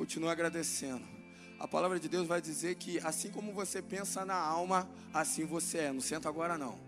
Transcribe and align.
Continua 0.00 0.32
agradecendo. 0.32 1.06
A 1.58 1.68
palavra 1.68 2.00
de 2.00 2.08
Deus 2.08 2.26
vai 2.26 2.40
dizer 2.40 2.76
que 2.76 2.98
assim 3.00 3.30
como 3.30 3.52
você 3.52 3.82
pensa 3.82 4.24
na 4.24 4.34
alma, 4.34 4.88
assim 5.12 5.44
você 5.44 5.76
é. 5.76 5.92
Não 5.92 6.00
senta 6.00 6.26
agora 6.26 6.56
não. 6.56 6.80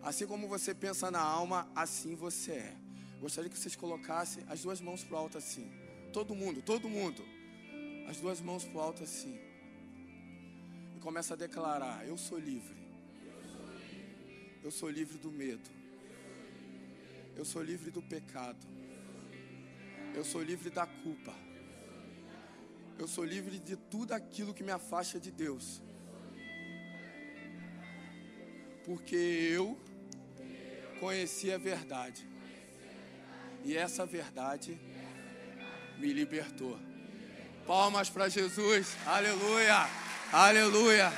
Assim 0.00 0.28
como 0.28 0.46
você 0.46 0.72
pensa 0.72 1.10
na 1.10 1.20
alma, 1.20 1.68
assim 1.74 2.14
você 2.14 2.52
é. 2.52 2.76
Gostaria 3.20 3.50
que 3.50 3.58
vocês 3.58 3.74
colocassem 3.74 4.44
as 4.48 4.62
duas 4.62 4.80
mãos 4.80 5.02
para 5.02 5.16
o 5.16 5.18
alto 5.18 5.36
assim. 5.36 5.68
Todo 6.12 6.36
mundo, 6.36 6.62
todo 6.62 6.88
mundo. 6.88 7.20
As 8.08 8.18
duas 8.18 8.40
mãos 8.40 8.62
para 8.62 8.78
o 8.78 8.80
alto 8.80 9.02
assim. 9.02 9.36
E 10.96 11.00
começa 11.00 11.34
a 11.34 11.36
declarar: 11.36 12.06
Eu 12.06 12.16
sou 12.16 12.38
livre. 12.38 12.76
Eu 14.62 14.70
sou 14.70 14.88
livre 14.88 15.18
do 15.18 15.32
medo. 15.32 15.68
Eu 17.34 17.44
sou 17.44 17.60
livre 17.60 17.90
do 17.90 18.02
pecado. 18.02 18.64
Eu 20.14 20.24
sou 20.24 20.40
livre 20.44 20.70
da 20.70 20.86
culpa. 20.86 21.34
Eu 22.98 23.06
sou 23.06 23.24
livre 23.24 23.58
de 23.58 23.76
tudo 23.76 24.12
aquilo 24.12 24.54
que 24.54 24.64
me 24.64 24.72
afasta 24.72 25.20
de 25.20 25.30
Deus. 25.30 25.82
Porque 28.86 29.16
eu 29.16 29.78
conheci 30.98 31.52
a 31.52 31.58
verdade. 31.58 32.26
E 33.62 33.76
essa 33.76 34.06
verdade 34.06 34.80
me 35.98 36.10
libertou. 36.10 36.78
Palmas 37.66 38.08
para 38.08 38.30
Jesus. 38.30 38.96
Aleluia. 39.04 39.86
Aleluia. 40.32 41.12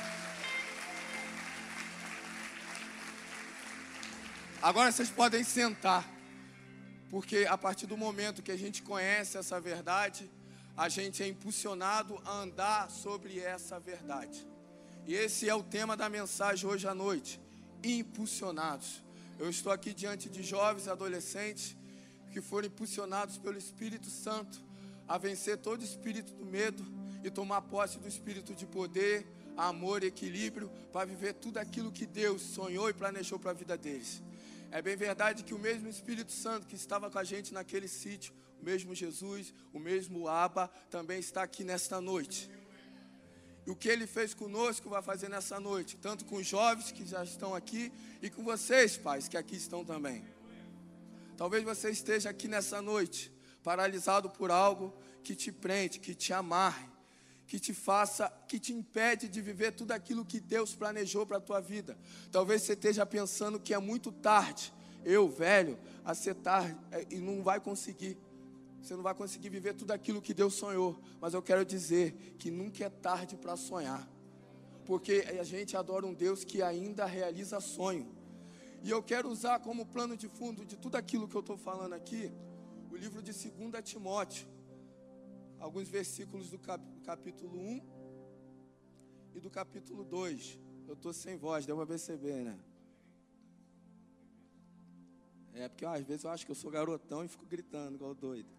Agora 4.61 4.91
vocês 4.91 5.09
podem 5.09 5.45
sentar. 5.45 6.05
Porque 7.09 7.47
a 7.49 7.57
partir 7.57 7.87
do 7.87 7.95
momento 7.95 8.43
que 8.43 8.51
a 8.51 8.57
gente 8.57 8.83
conhece 8.83 9.37
essa 9.37 9.61
verdade, 9.61 10.29
a 10.79 10.87
gente 10.87 11.21
é 11.21 11.27
impulsionado 11.27 12.21
a 12.23 12.37
andar 12.37 12.89
sobre 12.89 13.37
essa 13.37 13.77
verdade. 13.77 14.47
E 15.05 15.13
esse 15.13 15.49
é 15.49 15.53
o 15.53 15.61
tema 15.61 15.97
da 15.97 16.07
mensagem 16.07 16.69
hoje 16.69 16.87
à 16.87 16.95
noite: 16.95 17.37
impulsionados. 17.83 19.03
Eu 19.37 19.49
estou 19.49 19.73
aqui 19.73 19.93
diante 19.93 20.29
de 20.29 20.41
jovens 20.41 20.85
e 20.85 20.89
adolescentes 20.89 21.75
que 22.31 22.39
foram 22.39 22.67
impulsionados 22.67 23.37
pelo 23.37 23.57
Espírito 23.57 24.09
Santo 24.09 24.57
a 25.05 25.17
vencer 25.17 25.57
todo 25.57 25.83
espírito 25.83 26.31
do 26.33 26.45
medo 26.45 26.85
e 27.25 27.29
tomar 27.29 27.61
posse 27.63 27.99
do 27.99 28.07
espírito 28.07 28.55
de 28.55 28.65
poder, 28.65 29.27
amor 29.57 30.01
equilíbrio 30.01 30.71
para 30.93 31.05
viver 31.05 31.33
tudo 31.33 31.57
aquilo 31.57 31.91
que 31.91 32.05
Deus 32.05 32.41
sonhou 32.41 32.89
e 32.89 32.93
planejou 32.93 33.37
para 33.37 33.51
a 33.51 33.53
vida 33.53 33.77
deles. 33.77 34.23
É 34.71 34.81
bem 34.81 34.95
verdade 34.95 35.43
que 35.43 35.53
o 35.53 35.59
mesmo 35.59 35.89
Espírito 35.89 36.31
Santo 36.31 36.67
que 36.67 36.75
estava 36.75 37.09
com 37.09 37.17
a 37.17 37.23
gente 37.23 37.53
naquele 37.53 37.87
sítio, 37.87 38.33
o 38.61 38.65
mesmo 38.65 38.93
Jesus, 38.93 39.53
o 39.73 39.79
mesmo 39.79 40.27
Abba, 40.27 40.67
também 40.91 41.19
está 41.19 41.41
aqui 41.41 41.63
nesta 41.63 41.99
noite. 41.99 42.49
E 43.65 43.71
o 43.71 43.75
que 43.75 43.89
ele 43.89 44.05
fez 44.05 44.33
conosco 44.33 44.89
vai 44.89 45.01
fazer 45.01 45.27
nessa 45.27 45.59
noite, 45.59 45.97
tanto 45.97 46.23
com 46.25 46.35
os 46.35 46.47
jovens 46.47 46.91
que 46.91 47.05
já 47.05 47.23
estão 47.23 47.55
aqui 47.55 47.91
e 48.21 48.29
com 48.29 48.43
vocês, 48.43 48.95
pais, 48.95 49.27
que 49.27 49.37
aqui 49.37 49.55
estão 49.55 49.83
também. 49.83 50.23
Talvez 51.35 51.63
você 51.63 51.89
esteja 51.89 52.29
aqui 52.29 52.47
nessa 52.47 52.81
noite, 52.81 53.31
paralisado 53.63 54.29
por 54.29 54.51
algo 54.51 54.93
que 55.23 55.35
te 55.35 55.51
prende, 55.51 55.99
que 55.99 56.13
te 56.13 56.31
amarre, 56.31 56.87
que 57.49 57.59
te 57.59 57.73
faça, 57.73 58.31
que 58.47 58.59
te 58.59 58.71
impede 58.71 59.27
de 59.27 59.41
viver 59.41 59.71
tudo 59.71 59.91
aquilo 59.91 60.23
que 60.23 60.39
Deus 60.39 60.75
planejou 60.75 61.25
para 61.25 61.37
a 61.37 61.41
tua 61.41 61.59
vida. 61.59 61.97
Talvez 62.31 62.61
você 62.61 62.73
esteja 62.73 63.03
pensando 63.07 63.59
que 63.59 63.73
é 63.73 63.79
muito 63.79 64.11
tarde, 64.11 64.71
eu, 65.03 65.27
velho, 65.27 65.75
a 66.05 66.13
ser 66.13 66.35
tarde, 66.35 66.77
é, 66.91 67.07
e 67.09 67.17
não 67.17 67.41
vai 67.41 67.59
conseguir. 67.59 68.19
Você 68.79 68.95
não 68.95 69.01
vai 69.01 69.15
conseguir 69.15 69.49
viver 69.49 69.73
tudo 69.73 69.91
aquilo 69.91 70.21
que 70.21 70.31
Deus 70.31 70.53
sonhou. 70.53 71.01
Mas 71.19 71.33
eu 71.33 71.41
quero 71.41 71.65
dizer 71.65 72.35
que 72.37 72.51
nunca 72.51 72.85
é 72.85 72.89
tarde 72.89 73.35
para 73.35 73.55
sonhar. 73.57 74.07
Porque 74.85 75.25
a 75.39 75.43
gente 75.43 75.75
adora 75.75 76.05
um 76.05 76.13
Deus 76.13 76.43
que 76.43 76.61
ainda 76.61 77.03
realiza 77.07 77.59
sonho. 77.59 78.15
E 78.83 78.91
eu 78.91 79.01
quero 79.01 79.27
usar 79.27 79.59
como 79.59 79.87
plano 79.87 80.15
de 80.15 80.27
fundo 80.27 80.63
de 80.63 80.77
tudo 80.77 80.97
aquilo 80.97 81.27
que 81.27 81.35
eu 81.35 81.41
estou 81.41 81.57
falando 81.57 81.93
aqui, 81.93 82.31
o 82.91 82.95
livro 82.95 83.23
de 83.23 83.33
2 83.33 83.83
Timóteo 83.83 84.58
alguns 85.59 85.87
versículos 85.87 86.49
do 86.49 86.59
capítulo 87.03 87.59
1 87.59 87.81
e 89.35 89.39
do 89.39 89.49
capítulo 89.49 90.03
2. 90.03 90.59
Eu 90.87 90.93
estou 90.93 91.13
sem 91.13 91.37
voz, 91.37 91.65
deu 91.65 91.75
para 91.75 91.85
perceber, 91.85 92.43
né? 92.43 92.59
É 95.53 95.67
porque 95.67 95.85
às 95.85 96.03
vezes 96.03 96.23
eu 96.23 96.31
acho 96.31 96.45
que 96.45 96.51
eu 96.51 96.55
sou 96.55 96.71
garotão 96.71 97.23
e 97.23 97.27
fico 97.27 97.45
gritando 97.45 97.95
igual 97.95 98.15
doido. 98.15 98.49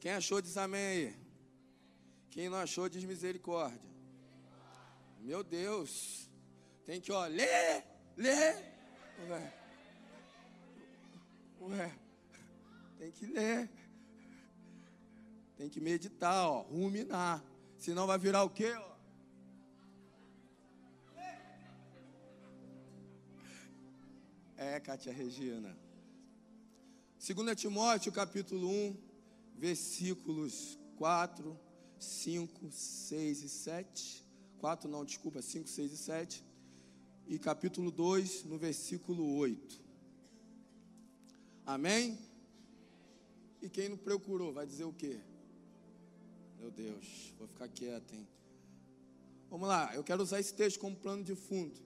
Quem 0.00 0.12
achou 0.12 0.40
diz 0.40 0.56
amém 0.56 0.80
aí. 0.80 1.16
Quem 2.30 2.48
não 2.48 2.58
achou 2.58 2.88
diz 2.88 3.04
misericórdia. 3.04 3.80
Meu 5.20 5.44
Deus. 5.44 6.28
Tem 6.84 7.00
que, 7.00 7.12
ó, 7.12 7.26
ler, 7.26 7.84
ler. 8.16 8.56
Ué. 9.28 9.54
Ué. 11.60 11.94
Tem 12.98 13.10
que 13.12 13.26
ler. 13.26 13.70
Tem 15.64 15.70
que 15.70 15.80
meditar, 15.80 16.46
ó, 16.46 16.60
ruminar. 16.60 17.42
Senão 17.78 18.06
vai 18.06 18.18
virar 18.18 18.44
o 18.44 18.50
quê? 18.50 18.74
Ó? 18.74 18.96
É, 24.58 24.78
Cátia 24.78 25.10
Regina. 25.10 25.74
2 27.18 27.58
Timóteo, 27.58 28.12
capítulo 28.12 28.68
1, 28.68 28.96
versículos 29.56 30.78
4, 30.98 31.58
5, 31.98 32.70
6 32.70 33.42
e 33.42 33.48
7. 33.48 34.26
4 34.58 34.90
não, 34.90 35.02
desculpa, 35.02 35.40
5, 35.40 35.66
6 35.66 35.92
e 35.92 35.96
7. 35.96 36.44
E 37.26 37.38
capítulo 37.38 37.90
2, 37.90 38.44
no 38.44 38.58
versículo 38.58 39.38
8. 39.38 39.80
Amém? 41.64 42.18
E 43.62 43.70
quem 43.70 43.88
não 43.88 43.96
procurou, 43.96 44.52
vai 44.52 44.66
dizer 44.66 44.84
o 44.84 44.92
quê? 44.92 45.22
Meu 46.64 46.70
Deus, 46.70 47.34
vou 47.38 47.46
ficar 47.46 47.68
quieto, 47.68 48.14
hein? 48.14 48.26
Vamos 49.50 49.68
lá, 49.68 49.94
eu 49.94 50.02
quero 50.02 50.22
usar 50.22 50.40
esse 50.40 50.54
texto 50.54 50.80
como 50.80 50.96
plano 50.96 51.22
de 51.22 51.34
fundo. 51.34 51.78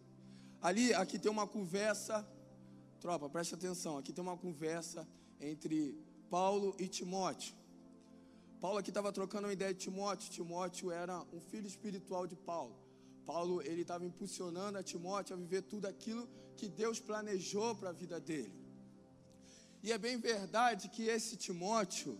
Ali, 0.63 0.95
aqui 0.95 1.19
tem 1.19 1.33
uma 1.33 1.49
conversa, 1.49 2.25
tropa, 3.01 3.29
preste 3.29 3.57
atenção. 3.57 3.99
Aqui 3.99 4.13
tem 4.13 4.23
uma 4.23 4.37
conversa 4.37 5.05
entre 5.41 5.99
Paulo 6.31 6.77
e 6.79 6.87
Timóteo. 6.87 7.57
Paulo 8.61 8.79
aqui 8.79 8.91
estava 8.91 9.11
trocando 9.11 9.49
uma 9.49 9.53
ideia 9.53 9.75
de 9.75 9.81
Timóteo. 9.81 10.31
Timóteo 10.31 10.93
era 10.93 11.27
um 11.33 11.41
filho 11.41 11.67
espiritual 11.67 12.29
de 12.29 12.37
Paulo. 12.37 12.79
Paulo 13.27 13.61
ele 13.63 13.83
estava 13.83 14.07
impulsionando 14.07 14.79
a 14.79 14.83
Timóteo 14.85 15.35
a 15.35 15.39
viver 15.41 15.63
tudo 15.63 15.87
aquilo 15.87 16.29
que 16.57 16.69
Deus 16.69 17.01
planejou 17.01 17.75
para 17.75 17.89
a 17.89 17.93
vida 18.05 18.21
dele. 18.21 18.55
E 19.83 19.91
é 19.91 19.99
bem 19.99 20.19
verdade 20.19 20.89
que 20.89 21.03
esse 21.03 21.37
Timóteo 21.37 22.17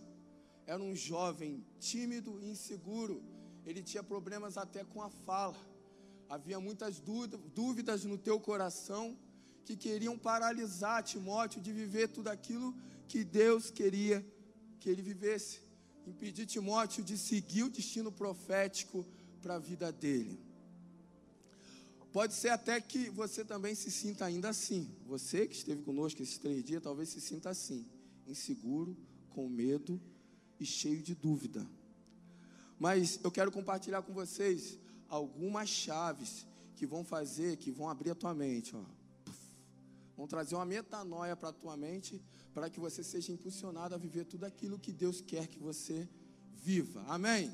era 0.71 0.83
um 0.83 0.95
jovem 0.95 1.65
tímido 1.79 2.39
e 2.39 2.45
inseguro. 2.51 3.23
Ele 3.65 3.81
tinha 3.81 4.03
problemas 4.03 4.55
até 4.55 4.83
com 4.83 5.01
a 5.01 5.09
fala. 5.09 5.57
Havia 6.29 6.59
muitas 6.59 7.01
dúvidas 7.55 8.05
no 8.05 8.19
teu 8.19 8.39
coração 8.39 9.17
que 9.65 9.75
queriam 9.75 10.15
paralisar 10.15 11.01
Timóteo 11.01 11.59
de 11.59 11.73
viver 11.73 12.09
tudo 12.09 12.27
aquilo 12.27 12.75
que 13.07 13.23
Deus 13.23 13.71
queria 13.71 14.23
que 14.79 14.87
ele 14.91 15.01
vivesse. 15.01 15.59
Impedir 16.05 16.45
Timóteo 16.45 17.03
de 17.03 17.17
seguir 17.17 17.63
o 17.63 17.71
destino 17.71 18.11
profético 18.11 19.03
para 19.41 19.55
a 19.55 19.59
vida 19.59 19.91
dele. 19.91 20.39
Pode 22.11 22.35
ser 22.35 22.49
até 22.49 22.79
que 22.79 23.09
você 23.09 23.43
também 23.43 23.73
se 23.73 23.89
sinta 23.89 24.23
ainda 24.23 24.49
assim. 24.49 24.87
Você 25.07 25.47
que 25.47 25.55
esteve 25.55 25.81
conosco 25.81 26.21
esses 26.21 26.37
três 26.37 26.63
dias, 26.63 26.83
talvez 26.83 27.09
se 27.09 27.19
sinta 27.19 27.49
assim, 27.49 27.87
inseguro, 28.27 28.95
com 29.31 29.49
medo 29.49 29.99
e 30.59 30.65
cheio 30.65 31.01
de 31.01 31.15
dúvida. 31.15 31.65
Mas 32.77 33.19
eu 33.23 33.31
quero 33.31 33.51
compartilhar 33.51 34.01
com 34.01 34.13
vocês 34.13 34.77
algumas 35.07 35.69
chaves 35.69 36.45
que 36.75 36.85
vão 36.85 37.03
fazer, 37.03 37.57
que 37.57 37.71
vão 37.71 37.89
abrir 37.89 38.11
a 38.11 38.15
tua 38.15 38.33
mente, 38.33 38.75
ó. 38.75 38.83
Vão 40.15 40.27
trazer 40.27 40.55
uma 40.55 40.65
metanoia 40.65 41.35
para 41.35 41.49
a 41.49 41.53
tua 41.53 41.77
mente, 41.77 42.21
para 42.53 42.69
que 42.69 42.79
você 42.79 43.03
seja 43.03 43.31
impulsionado 43.31 43.95
a 43.95 43.97
viver 43.97 44.25
tudo 44.25 44.45
aquilo 44.45 44.79
que 44.79 44.91
Deus 44.91 45.21
quer 45.21 45.47
que 45.47 45.59
você 45.59 46.07
viva. 46.53 47.03
Amém? 47.07 47.51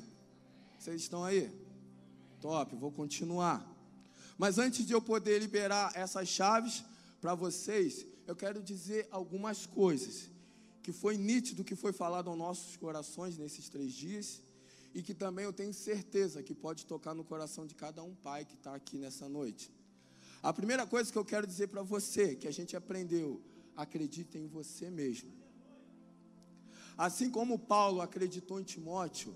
Vocês 0.78 1.02
estão 1.02 1.24
aí? 1.24 1.50
Top, 2.40 2.74
vou 2.76 2.90
continuar. 2.90 3.64
Mas 4.36 4.58
antes 4.58 4.86
de 4.86 4.92
eu 4.92 5.00
poder 5.00 5.38
liberar 5.38 5.92
essas 5.94 6.28
chaves 6.28 6.84
para 7.20 7.34
vocês, 7.34 8.06
eu 8.26 8.36
quero 8.36 8.62
dizer 8.62 9.08
algumas 9.10 9.64
coisas 9.64 10.28
que 10.86 10.92
foi 10.92 11.16
nítido 11.16 11.64
que 11.64 11.74
foi 11.74 11.92
falado 11.92 12.30
aos 12.30 12.38
nossos 12.38 12.76
corações 12.76 13.36
nesses 13.36 13.68
três 13.68 13.92
dias 13.92 14.40
e 14.94 15.02
que 15.02 15.12
também 15.12 15.44
eu 15.44 15.52
tenho 15.52 15.74
certeza 15.74 16.44
que 16.44 16.54
pode 16.54 16.86
tocar 16.86 17.12
no 17.12 17.24
coração 17.24 17.66
de 17.66 17.74
cada 17.74 18.04
um 18.04 18.14
pai 18.14 18.44
que 18.44 18.54
está 18.54 18.72
aqui 18.72 18.96
nessa 18.96 19.28
noite. 19.28 19.68
A 20.40 20.52
primeira 20.52 20.86
coisa 20.86 21.10
que 21.10 21.18
eu 21.18 21.24
quero 21.24 21.44
dizer 21.44 21.66
para 21.66 21.82
você, 21.82 22.36
que 22.36 22.46
a 22.46 22.52
gente 22.52 22.76
aprendeu, 22.76 23.42
acredite 23.74 24.38
em 24.38 24.46
você 24.46 24.88
mesmo. 24.88 25.32
Assim 26.96 27.32
como 27.32 27.58
Paulo 27.58 28.00
acreditou 28.00 28.60
em 28.60 28.62
Timóteo, 28.62 29.34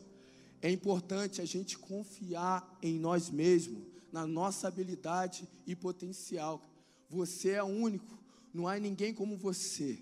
é 0.62 0.70
importante 0.70 1.42
a 1.42 1.44
gente 1.44 1.76
confiar 1.76 2.78
em 2.80 2.96
nós 2.96 3.28
mesmos, 3.28 3.82
na 4.12 4.24
nossa 4.24 4.68
habilidade 4.68 5.48
e 5.66 5.74
potencial. 5.74 6.64
Você 7.08 7.50
é 7.50 7.64
único, 7.64 8.16
não 8.54 8.68
há 8.68 8.78
ninguém 8.78 9.12
como 9.12 9.36
você. 9.36 10.00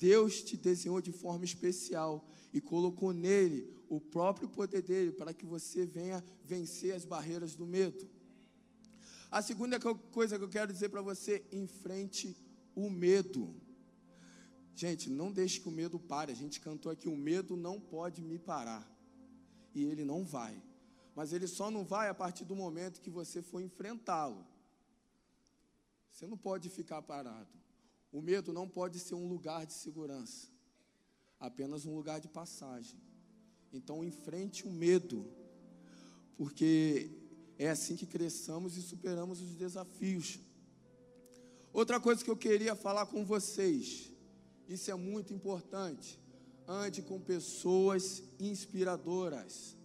Deus 0.00 0.42
te 0.42 0.56
desenhou 0.56 0.98
de 1.02 1.12
forma 1.12 1.44
especial 1.44 2.26
e 2.54 2.60
colocou 2.60 3.12
nele 3.12 3.70
o 3.86 4.00
próprio 4.00 4.48
poder 4.48 4.80
dele 4.80 5.12
para 5.12 5.34
que 5.34 5.44
você 5.44 5.84
venha 5.84 6.24
vencer 6.42 6.94
as 6.94 7.04
barreiras 7.04 7.54
do 7.54 7.66
medo. 7.66 8.08
A 9.30 9.42
segunda 9.42 9.78
coisa 9.78 10.38
que 10.38 10.44
eu 10.44 10.48
quero 10.48 10.72
dizer 10.72 10.88
para 10.88 11.02
você, 11.02 11.44
enfrente 11.52 12.34
o 12.74 12.88
medo. 12.88 13.54
Gente, 14.74 15.10
não 15.10 15.30
deixe 15.30 15.60
que 15.60 15.68
o 15.68 15.70
medo 15.70 16.00
pare. 16.00 16.32
A 16.32 16.34
gente 16.34 16.60
cantou 16.60 16.90
aqui: 16.90 17.06
o 17.06 17.16
medo 17.16 17.54
não 17.54 17.78
pode 17.78 18.22
me 18.22 18.38
parar. 18.38 18.90
E 19.74 19.84
ele 19.84 20.04
não 20.04 20.24
vai. 20.24 20.60
Mas 21.14 21.34
ele 21.34 21.46
só 21.46 21.70
não 21.70 21.84
vai 21.84 22.08
a 22.08 22.14
partir 22.14 22.46
do 22.46 22.56
momento 22.56 23.02
que 23.02 23.10
você 23.10 23.42
for 23.42 23.60
enfrentá-lo. 23.60 24.46
Você 26.10 26.26
não 26.26 26.38
pode 26.38 26.70
ficar 26.70 27.02
parado. 27.02 27.59
O 28.12 28.20
medo 28.20 28.52
não 28.52 28.68
pode 28.68 28.98
ser 28.98 29.14
um 29.14 29.28
lugar 29.28 29.64
de 29.64 29.72
segurança, 29.72 30.48
apenas 31.38 31.84
um 31.86 31.94
lugar 31.94 32.20
de 32.20 32.28
passagem. 32.28 32.98
Então, 33.72 34.04
enfrente 34.04 34.66
o 34.66 34.70
medo, 34.70 35.30
porque 36.36 37.10
é 37.56 37.70
assim 37.70 37.94
que 37.94 38.06
cresçamos 38.06 38.76
e 38.76 38.82
superamos 38.82 39.40
os 39.40 39.54
desafios. 39.54 40.40
Outra 41.72 42.00
coisa 42.00 42.24
que 42.24 42.30
eu 42.30 42.36
queria 42.36 42.74
falar 42.74 43.06
com 43.06 43.24
vocês, 43.24 44.10
isso 44.68 44.90
é 44.90 44.94
muito 44.94 45.32
importante. 45.32 46.18
Ande 46.66 47.02
com 47.02 47.20
pessoas 47.20 48.22
inspiradoras. 48.40 49.76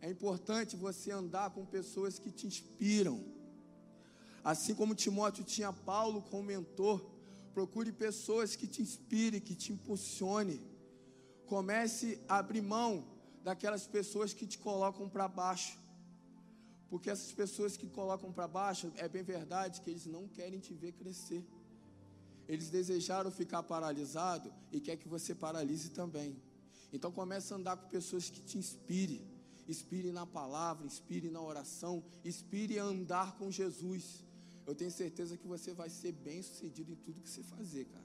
É 0.00 0.10
importante 0.10 0.76
você 0.76 1.10
andar 1.10 1.50
com 1.50 1.66
pessoas 1.66 2.18
que 2.18 2.30
te 2.30 2.46
inspiram. 2.46 3.22
Assim 4.42 4.74
como 4.74 4.94
Timóteo 4.94 5.44
tinha 5.44 5.72
Paulo 5.72 6.22
como 6.22 6.42
mentor, 6.44 7.04
procure 7.48 7.92
pessoas 7.92 8.56
que 8.56 8.66
te 8.66 8.80
inspirem, 8.82 9.40
que 9.40 9.54
te 9.54 9.72
impulsione. 9.72 10.60
Comece 11.46 12.20
a 12.28 12.38
abrir 12.38 12.62
mão 12.62 13.06
daquelas 13.42 13.86
pessoas 13.86 14.32
que 14.32 14.46
te 14.46 14.58
colocam 14.58 15.08
para 15.08 15.26
baixo. 15.28 15.78
Porque 16.90 17.10
essas 17.10 17.32
pessoas 17.32 17.76
que 17.76 17.88
colocam 17.88 18.32
para 18.32 18.48
baixo, 18.48 18.92
é 18.96 19.08
bem 19.08 19.22
verdade 19.22 19.80
que 19.80 19.90
eles 19.90 20.06
não 20.06 20.26
querem 20.28 20.58
te 20.58 20.74
ver 20.74 20.92
crescer. 20.92 21.44
Eles 22.46 22.70
desejaram 22.70 23.30
ficar 23.30 23.62
paralisado 23.62 24.52
e 24.72 24.80
quer 24.80 24.96
que 24.96 25.08
você 25.08 25.34
paralise 25.34 25.90
também. 25.90 26.40
Então 26.92 27.12
comece 27.12 27.52
a 27.52 27.56
andar 27.56 27.76
com 27.76 27.88
pessoas 27.88 28.30
que 28.30 28.40
te 28.40 28.56
inspirem 28.56 29.38
inspire 29.68 30.10
na 30.10 30.26
palavra, 30.26 30.86
inspire 30.86 31.30
na 31.30 31.42
oração, 31.42 32.02
inspire 32.24 32.78
a 32.78 32.84
andar 32.84 33.36
com 33.36 33.50
Jesus. 33.50 34.24
Eu 34.68 34.74
tenho 34.74 34.90
certeza 34.90 35.34
que 35.34 35.46
você 35.46 35.72
vai 35.72 35.88
ser 35.88 36.12
bem 36.12 36.42
sucedido 36.42 36.92
em 36.92 36.94
tudo 36.96 37.22
que 37.22 37.30
você 37.30 37.42
fazer, 37.42 37.86
cara. 37.86 38.04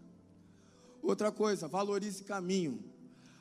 Outra 1.01 1.29
coisa, 1.29 1.67
valorize 1.67 2.23
caminho. 2.23 2.81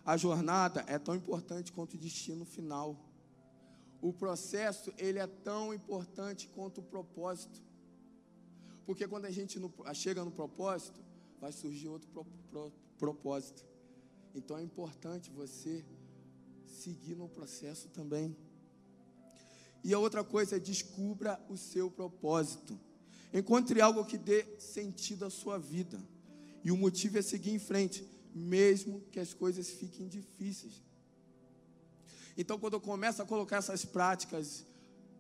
A 0.05 0.17
jornada 0.17 0.85
é 0.89 0.99
tão 0.99 1.15
importante 1.15 1.71
quanto 1.71 1.95
o 1.95 1.97
destino 1.97 2.45
final. 2.45 2.89
O 4.01 4.13
processo, 4.13 4.93
ele 4.99 5.21
é 5.21 5.29
tão 5.29 5.73
importante 5.73 6.49
quanto 6.49 6.81
o 6.81 6.83
propósito. 6.83 7.63
Porque 8.85 9.07
quando 9.07 9.27
a 9.27 9.31
gente 9.31 9.57
chega 9.95 10.25
no 10.25 10.33
propósito, 10.33 11.01
vai 11.41 11.53
surgir 11.53 11.87
outro 11.87 12.09
pro, 12.11 12.25
pro, 12.51 12.73
propósito. 12.99 13.65
Então 14.35 14.59
é 14.59 14.65
importante 14.65 15.31
você 15.31 15.85
seguir 16.67 17.15
no 17.15 17.29
processo 17.29 17.89
também. 17.91 18.37
E 19.85 19.95
a 19.95 19.99
outra 20.01 20.25
coisa 20.25 20.57
é 20.57 20.59
descubra 20.59 21.41
o 21.49 21.57
seu 21.57 21.89
propósito. 21.89 22.77
Encontre 23.33 23.81
algo 23.81 24.05
que 24.05 24.19
dê 24.19 24.47
sentido 24.59 25.25
à 25.25 25.31
sua 25.31 25.59
vida. 25.59 26.01
E 26.63 26.71
o 26.71 26.77
motivo 26.77 27.19
é 27.19 27.23
seguir 27.23 27.51
em 27.51 27.59
frente, 27.59 28.07
mesmo 28.35 29.01
que 29.11 29.19
as 29.19 29.33
coisas 29.33 29.69
fiquem 29.69 30.07
difíceis. 30.07 30.83
Então, 32.37 32.59
quando 32.59 32.75
eu 32.75 32.81
começo 32.81 33.21
a 33.23 33.27
colocar 33.27 33.57
essas 33.57 33.85
práticas 33.85 34.65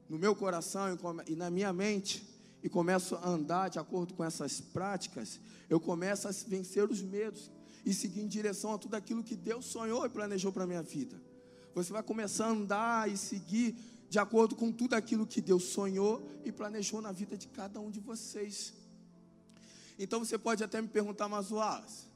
no 0.08 0.18
meu 0.18 0.34
coração 0.34 0.98
e 1.26 1.34
na 1.34 1.50
minha 1.50 1.72
mente, 1.72 2.26
e 2.62 2.68
começo 2.68 3.16
a 3.16 3.28
andar 3.28 3.68
de 3.68 3.78
acordo 3.78 4.14
com 4.14 4.22
essas 4.22 4.60
práticas, 4.60 5.40
eu 5.68 5.80
começo 5.80 6.28
a 6.28 6.30
vencer 6.46 6.88
os 6.88 7.02
medos 7.02 7.50
e 7.84 7.92
seguir 7.92 8.20
em 8.20 8.28
direção 8.28 8.72
a 8.72 8.78
tudo 8.78 8.94
aquilo 8.94 9.24
que 9.24 9.34
Deus 9.34 9.66
sonhou 9.66 10.06
e 10.06 10.08
planejou 10.08 10.52
para 10.52 10.62
a 10.62 10.66
minha 10.66 10.82
vida. 10.82 11.20
Você 11.74 11.92
vai 11.92 12.02
começar 12.02 12.46
a 12.46 12.50
andar 12.50 13.10
e 13.10 13.16
seguir 13.16 13.74
de 14.12 14.18
acordo 14.18 14.54
com 14.54 14.70
tudo 14.70 14.92
aquilo 14.92 15.26
que 15.26 15.40
Deus 15.40 15.64
sonhou 15.64 16.20
e 16.44 16.52
planejou 16.52 17.00
na 17.00 17.12
vida 17.12 17.34
de 17.34 17.48
cada 17.48 17.80
um 17.80 17.90
de 17.90 17.98
vocês. 17.98 18.74
Então 19.98 20.22
você 20.22 20.36
pode 20.36 20.62
até 20.62 20.82
me 20.82 20.88
perguntar, 20.88 21.30
mas 21.30 21.50
Wallace, 21.50 22.08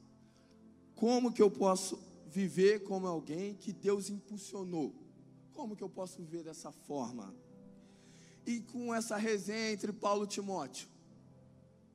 como 0.95 1.33
que 1.33 1.41
eu 1.41 1.51
posso 1.51 1.99
viver 2.27 2.81
como 2.81 3.07
alguém 3.07 3.55
que 3.55 3.73
Deus 3.73 4.11
impulsionou? 4.11 4.95
Como 5.55 5.75
que 5.75 5.83
eu 5.83 5.89
posso 5.89 6.19
viver 6.19 6.43
dessa 6.45 6.71
forma? 6.71 7.35
E 8.45 8.61
com 8.61 8.95
essa 8.95 9.17
resenha 9.17 9.73
entre 9.73 9.91
Paulo 9.91 10.25
e 10.25 10.29
Timóteo, 10.29 10.89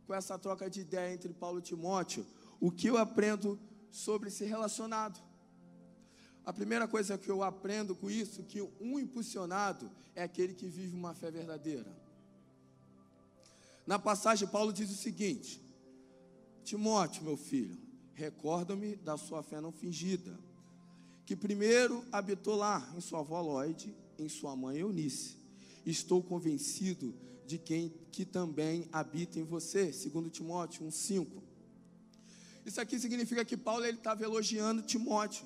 com 0.07 0.15
essa 0.15 0.35
troca 0.35 0.67
de 0.67 0.81
ideia 0.81 1.13
entre 1.13 1.31
Paulo 1.31 1.59
e 1.59 1.61
Timóteo, 1.61 2.25
o 2.59 2.71
que 2.71 2.87
eu 2.87 2.97
aprendo 2.97 3.59
sobre 3.91 4.29
esse 4.29 4.45
relacionado? 4.45 5.21
A 6.45 6.51
primeira 6.51 6.87
coisa 6.87 7.17
que 7.17 7.29
eu 7.29 7.43
aprendo 7.43 7.95
com 7.95 8.09
isso, 8.09 8.43
que 8.43 8.61
um 8.79 8.99
impulsionado 8.99 9.91
é 10.15 10.23
aquele 10.23 10.53
que 10.53 10.67
vive 10.67 10.95
uma 10.95 11.13
fé 11.13 11.29
verdadeira. 11.29 11.95
Na 13.85 13.99
passagem, 13.99 14.47
Paulo 14.47 14.73
diz 14.73 14.89
o 14.89 14.95
seguinte: 14.95 15.61
Timóteo, 16.63 17.23
meu 17.23 17.37
filho, 17.37 17.77
recorda-me 18.13 18.95
da 18.95 19.17
sua 19.17 19.43
fé 19.43 19.61
não 19.61 19.71
fingida, 19.71 20.37
que 21.25 21.35
primeiro 21.35 22.03
habitou 22.11 22.55
lá 22.55 22.91
em 22.95 23.01
sua 23.01 23.19
avó 23.19 23.39
Lloyd, 23.41 23.95
em 24.17 24.27
sua 24.27 24.55
mãe 24.55 24.79
Eunice. 24.79 25.37
Estou 25.85 26.21
convencido 26.21 27.13
de 27.45 27.57
quem 27.57 27.93
que 28.11 28.25
também 28.25 28.87
habita 28.91 29.39
em 29.39 29.43
você, 29.43 29.93
segundo 29.93 30.29
Timóteo 30.29 30.85
1:5. 30.85 31.43
Isso 32.65 32.79
aqui 32.79 32.99
significa 32.99 33.43
que 33.43 33.57
Paulo 33.57 33.85
ele 33.85 33.97
estava 33.97 34.23
elogiando 34.23 34.81
Timóteo 34.81 35.45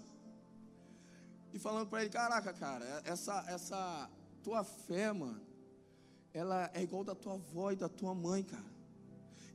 e 1.55 1.59
falando 1.59 1.87
para 1.87 2.01
ele: 2.01 2.09
Caraca, 2.09 2.51
cara, 2.53 2.85
essa, 3.05 3.45
essa 3.47 4.09
tua 4.43 4.63
fé, 4.63 5.13
mano, 5.13 5.41
ela 6.33 6.69
é 6.73 6.83
igual 6.83 7.03
da 7.03 7.15
tua 7.15 7.35
avó 7.35 7.71
e 7.71 7.77
da 7.77 7.87
tua 7.87 8.13
mãe, 8.13 8.43
cara. 8.43 8.75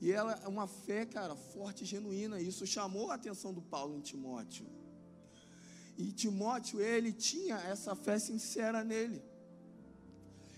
E 0.01 0.11
ela 0.11 0.33
é 0.43 0.49
uma 0.49 0.67
fé, 0.67 1.05
cara, 1.05 1.37
forte 1.37 1.85
e 1.85 1.87
genuína. 1.87 2.41
Isso 2.41 2.67
chamou 2.67 3.11
a 3.11 3.17
atenção 3.17 3.53
do 3.53 3.61
Paulo 3.61 3.95
em 3.95 4.01
Timóteo. 4.01 4.67
E 5.99 6.11
Timóteo, 6.11 6.81
ele 6.81 7.13
tinha 7.13 7.57
essa 7.57 7.95
fé 7.95 8.19
sincera 8.19 8.83
nele. 8.83 9.23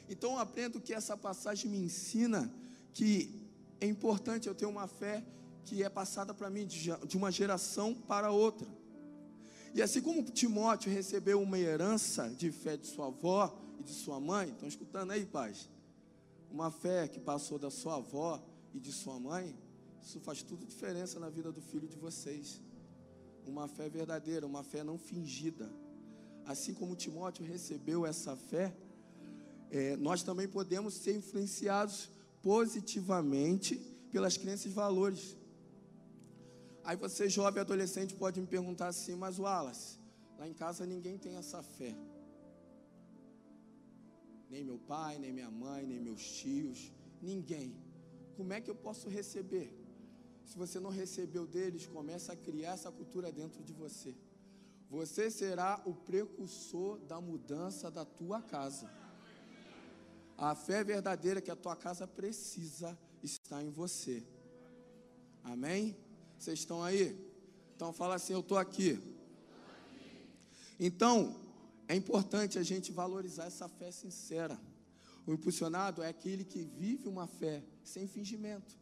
Então 0.08 0.34
eu 0.34 0.38
aprendo 0.38 0.80
que 0.80 0.94
essa 0.94 1.16
passagem 1.16 1.68
me 1.68 1.78
ensina 1.78 2.48
que 2.94 3.42
é 3.80 3.86
importante 3.86 4.46
eu 4.46 4.54
ter 4.54 4.66
uma 4.66 4.86
fé 4.86 5.24
que 5.64 5.82
é 5.82 5.88
passada 5.88 6.32
para 6.32 6.48
mim 6.48 6.66
de 6.66 7.16
uma 7.16 7.32
geração 7.32 7.92
para 7.94 8.30
outra. 8.30 8.68
E 9.74 9.80
assim 9.80 10.02
como 10.02 10.22
Timóteo 10.22 10.92
recebeu 10.92 11.40
uma 11.40 11.58
herança 11.58 12.28
de 12.28 12.52
fé 12.52 12.76
de 12.76 12.86
sua 12.86 13.06
avó 13.06 13.58
e 13.80 13.82
de 13.82 13.92
sua 13.92 14.20
mãe, 14.20 14.50
estão 14.50 14.68
escutando 14.68 15.12
aí, 15.12 15.24
paz? 15.24 15.70
Uma 16.50 16.70
fé 16.70 17.08
que 17.08 17.18
passou 17.18 17.58
da 17.58 17.70
sua 17.70 17.96
avó 17.96 18.42
e 18.74 18.78
de 18.78 18.92
sua 18.92 19.18
mãe, 19.18 19.56
isso 20.02 20.20
faz 20.20 20.42
tudo 20.42 20.66
diferença 20.66 21.18
na 21.18 21.30
vida 21.30 21.50
do 21.50 21.62
filho 21.62 21.88
de 21.88 21.96
vocês. 21.96 22.60
Uma 23.46 23.66
fé 23.66 23.88
verdadeira, 23.88 24.46
uma 24.46 24.62
fé 24.62 24.84
não 24.84 24.98
fingida. 24.98 25.72
Assim 26.44 26.74
como 26.74 26.94
Timóteo 26.94 27.44
recebeu 27.44 28.04
essa 28.04 28.36
fé, 28.36 28.76
é, 29.70 29.96
nós 29.96 30.22
também 30.22 30.46
podemos 30.46 30.92
ser 30.94 31.16
influenciados 31.16 32.10
positivamente 32.42 33.76
pelas 34.10 34.36
crenças 34.36 34.66
e 34.66 34.68
valores 34.68 35.36
Aí 36.84 36.96
você, 36.96 37.28
jovem 37.28 37.60
adolescente, 37.60 38.14
pode 38.14 38.40
me 38.40 38.46
perguntar 38.46 38.88
assim, 38.88 39.14
mas 39.14 39.38
Wallace, 39.38 39.98
lá 40.38 40.48
em 40.48 40.54
casa 40.54 40.84
ninguém 40.84 41.16
tem 41.16 41.36
essa 41.36 41.62
fé. 41.62 41.94
Nem 44.50 44.64
meu 44.64 44.78
pai, 44.78 45.18
nem 45.18 45.32
minha 45.32 45.50
mãe, 45.50 45.86
nem 45.86 46.00
meus 46.00 46.22
tios, 46.38 46.92
ninguém. 47.20 47.76
Como 48.36 48.52
é 48.52 48.60
que 48.60 48.70
eu 48.70 48.74
posso 48.74 49.08
receber? 49.08 49.72
Se 50.44 50.56
você 50.58 50.80
não 50.80 50.90
recebeu 50.90 51.46
deles, 51.46 51.86
começa 51.86 52.32
a 52.32 52.36
criar 52.36 52.72
essa 52.72 52.90
cultura 52.90 53.30
dentro 53.30 53.62
de 53.62 53.72
você. 53.72 54.14
Você 54.90 55.30
será 55.30 55.80
o 55.86 55.94
precursor 55.94 56.98
da 56.98 57.20
mudança 57.20 57.90
da 57.90 58.04
tua 58.04 58.42
casa. 58.42 58.90
A 60.36 60.54
fé 60.54 60.82
verdadeira 60.82 61.40
que 61.40 61.50
a 61.50 61.56
tua 61.56 61.76
casa 61.76 62.06
precisa 62.06 62.98
está 63.22 63.62
em 63.62 63.70
você. 63.70 64.26
Amém? 65.42 65.96
Vocês 66.42 66.58
estão 66.58 66.82
aí? 66.82 67.16
Então 67.76 67.92
fala 67.92 68.16
assim: 68.16 68.32
Eu 68.32 68.40
estou 68.40 68.58
aqui. 68.58 68.98
Então, 70.76 71.36
é 71.86 71.94
importante 71.94 72.58
a 72.58 72.64
gente 72.64 72.90
valorizar 72.90 73.44
essa 73.44 73.68
fé 73.68 73.92
sincera. 73.92 74.60
O 75.24 75.32
impulsionado 75.32 76.02
é 76.02 76.08
aquele 76.08 76.42
que 76.42 76.64
vive 76.64 77.06
uma 77.06 77.28
fé 77.28 77.62
sem 77.84 78.08
fingimento 78.08 78.76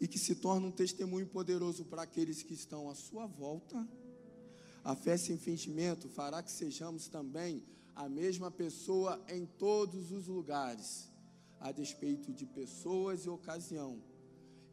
e 0.00 0.08
que 0.08 0.18
se 0.18 0.36
torna 0.36 0.66
um 0.66 0.70
testemunho 0.70 1.26
poderoso 1.26 1.84
para 1.84 2.00
aqueles 2.00 2.42
que 2.42 2.54
estão 2.54 2.88
à 2.88 2.94
sua 2.94 3.26
volta. 3.26 3.86
A 4.82 4.96
fé 4.96 5.18
sem 5.18 5.36
fingimento 5.36 6.08
fará 6.08 6.42
que 6.42 6.50
sejamos 6.50 7.08
também 7.08 7.62
a 7.94 8.08
mesma 8.08 8.50
pessoa 8.50 9.22
em 9.28 9.44
todos 9.44 10.12
os 10.12 10.28
lugares, 10.28 11.10
a 11.60 11.70
despeito 11.72 12.32
de 12.32 12.46
pessoas 12.46 13.26
e 13.26 13.28
ocasião. 13.28 14.07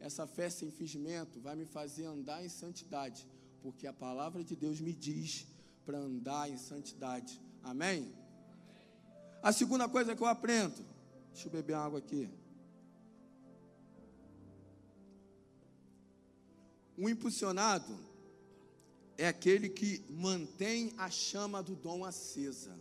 Essa 0.00 0.26
fé 0.26 0.48
sem 0.50 0.70
fingimento 0.70 1.40
vai 1.40 1.56
me 1.56 1.64
fazer 1.64 2.04
andar 2.04 2.44
em 2.44 2.48
santidade, 2.48 3.26
porque 3.62 3.86
a 3.86 3.92
palavra 3.92 4.44
de 4.44 4.54
Deus 4.54 4.80
me 4.80 4.92
diz 4.92 5.46
para 5.84 5.98
andar 5.98 6.50
em 6.50 6.58
santidade. 6.58 7.40
Amém? 7.62 8.12
A 9.42 9.52
segunda 9.52 9.88
coisa 9.88 10.14
que 10.14 10.22
eu 10.22 10.26
aprendo, 10.26 10.84
deixa 11.32 11.48
eu 11.48 11.52
beber 11.52 11.74
água 11.74 11.98
aqui. 11.98 12.28
Um 16.98 17.08
impulsionado 17.08 17.98
é 19.18 19.28
aquele 19.28 19.68
que 19.68 20.04
mantém 20.08 20.92
a 20.96 21.10
chama 21.10 21.62
do 21.62 21.74
dom 21.74 22.04
acesa. 22.04 22.78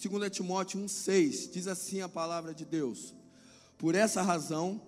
2 0.00 0.30
Timóteo 0.30 0.80
1,6 0.80 1.50
diz 1.50 1.66
assim 1.66 2.00
a 2.00 2.08
palavra 2.08 2.52
de 2.52 2.64
Deus: 2.64 3.14
Por 3.78 3.94
essa 3.94 4.22
razão, 4.22 4.80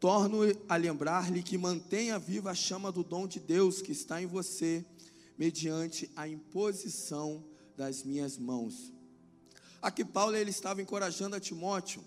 torno 0.00 0.40
a 0.68 0.76
lembrar-lhe 0.76 1.42
que 1.42 1.56
mantenha 1.56 2.18
viva 2.18 2.50
a 2.50 2.54
chama 2.54 2.90
do 2.90 3.04
dom 3.04 3.26
de 3.26 3.38
Deus 3.38 3.80
que 3.80 3.92
está 3.92 4.20
em 4.20 4.26
você, 4.26 4.84
mediante 5.38 6.10
a 6.16 6.26
imposição 6.26 7.44
das 7.76 8.02
minhas 8.02 8.38
mãos. 8.38 8.92
Aqui 9.80 10.04
Paulo 10.04 10.36
ele 10.36 10.50
estava 10.50 10.80
encorajando 10.80 11.36
a 11.36 11.40
Timóteo 11.40 12.02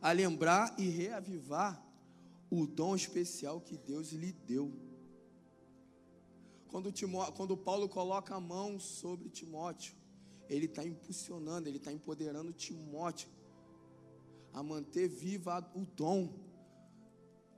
a 0.00 0.12
lembrar 0.12 0.74
e 0.78 0.88
reavivar 0.88 1.82
o 2.50 2.66
dom 2.66 2.94
especial 2.94 3.60
que 3.60 3.76
Deus 3.76 4.12
lhe 4.12 4.32
deu. 4.32 4.72
Quando, 6.68 6.92
Timó, 6.92 7.30
quando 7.32 7.56
Paulo 7.56 7.88
coloca 7.88 8.34
a 8.34 8.40
mão 8.40 8.78
sobre 8.78 9.28
Timóteo, 9.28 9.94
ele 10.48 10.66
está 10.66 10.84
impulsionando, 10.84 11.68
ele 11.68 11.78
está 11.78 11.92
empoderando 11.92 12.52
Timóteo 12.52 13.28
a 14.58 14.62
manter 14.62 15.06
viva 15.22 15.54
o 15.80 15.84
dom 16.02 16.20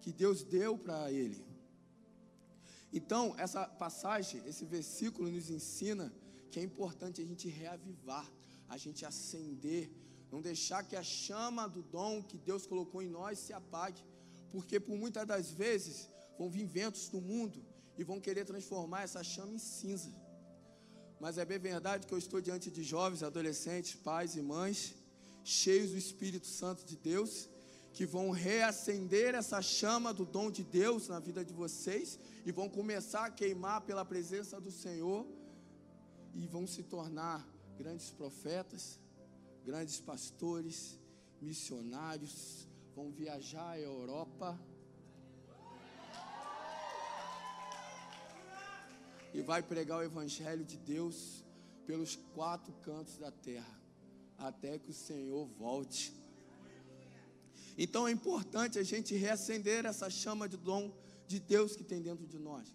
que 0.03 0.13
Deus 0.23 0.39
deu 0.57 0.73
para 0.77 1.01
ele. 1.21 1.41
Então, 2.99 3.23
essa 3.45 3.63
passagem, 3.85 4.43
esse 4.51 4.65
versículo 4.77 5.31
nos 5.31 5.49
ensina 5.59 6.07
que 6.51 6.59
é 6.59 6.63
importante 6.71 7.21
a 7.21 7.29
gente 7.31 7.47
reavivar, 7.49 8.27
a 8.69 8.77
gente 8.85 9.05
acender, 9.13 9.85
não 10.33 10.41
deixar 10.51 10.81
que 10.89 10.97
a 10.97 11.05
chama 11.25 11.65
do 11.77 11.83
dom 11.97 12.15
que 12.31 12.39
Deus 12.51 12.67
colocou 12.67 13.01
em 13.01 13.11
nós 13.19 13.39
se 13.39 13.53
apague 13.53 14.03
porque 14.51 14.81
por 14.81 14.97
muitas 14.97 15.27
das 15.33 15.51
vezes 15.51 16.09
vão 16.39 16.49
vir 16.51 16.67
ventos 16.67 17.09
do 17.09 17.21
mundo 17.21 17.59
e 17.97 18.05
vão 18.05 18.21
querer 18.27 18.45
transformar 18.45 19.03
essa 19.03 19.23
chama 19.23 19.53
em 19.53 19.59
cinza. 19.59 20.13
Mas 21.21 21.37
é 21.37 21.45
bem 21.45 21.59
verdade 21.59 22.07
que 22.07 22.15
eu 22.15 22.19
estou 22.19 22.41
diante 22.41 22.71
de 22.71 22.83
jovens, 22.83 23.23
adolescentes, 23.23 23.95
pais 23.95 24.37
e 24.37 24.43
mães, 24.43 24.95
cheios 25.49 25.91
do 25.93 25.97
Espírito 25.97 26.47
Santo 26.47 26.85
de 26.85 26.97
Deus, 26.97 27.49
que 27.93 28.05
vão 28.05 28.31
reacender 28.31 29.35
essa 29.35 29.61
chama 29.63 30.13
do 30.13 30.25
dom 30.25 30.51
de 30.51 30.63
Deus 30.63 31.09
na 31.09 31.19
vida 31.19 31.45
de 31.45 31.55
vocês 31.55 32.19
e 32.45 32.53
vão 32.53 32.69
começar 32.69 33.25
a 33.25 33.31
queimar 33.31 33.81
pela 33.81 34.05
presença 34.05 34.61
do 34.61 34.71
Senhor 34.71 35.27
e 36.35 36.47
vão 36.47 36.67
se 36.67 36.83
tornar 36.83 37.49
grandes 37.79 38.11
profetas, 38.11 39.01
grandes 39.65 39.99
pastores, 40.01 40.99
missionários, 41.41 42.69
vão 42.95 43.11
viajar 43.11 43.71
à 43.71 43.81
Europa. 43.81 44.59
E 49.33 49.41
vai 49.41 49.63
pregar 49.63 49.99
o 49.99 50.03
Evangelho 50.03 50.65
de 50.65 50.77
Deus 50.77 51.45
pelos 51.87 52.17
quatro 52.35 52.73
cantos 52.83 53.17
da 53.17 53.31
terra, 53.31 53.81
até 54.39 54.79
que 54.79 54.91
o 54.91 54.95
Senhor 54.95 55.47
volte. 55.59 56.15
Então 57.77 58.07
é 58.09 58.11
importante 58.11 58.79
a 58.79 58.83
gente 58.83 59.15
reacender 59.15 59.85
essa 59.85 60.09
chama 60.09 60.49
de 60.49 60.57
dom 60.57 60.93
de 61.27 61.39
Deus 61.41 61.77
que 61.77 61.85
tem 61.85 62.01
dentro 62.01 62.27
de 62.27 62.39
nós. 62.39 62.75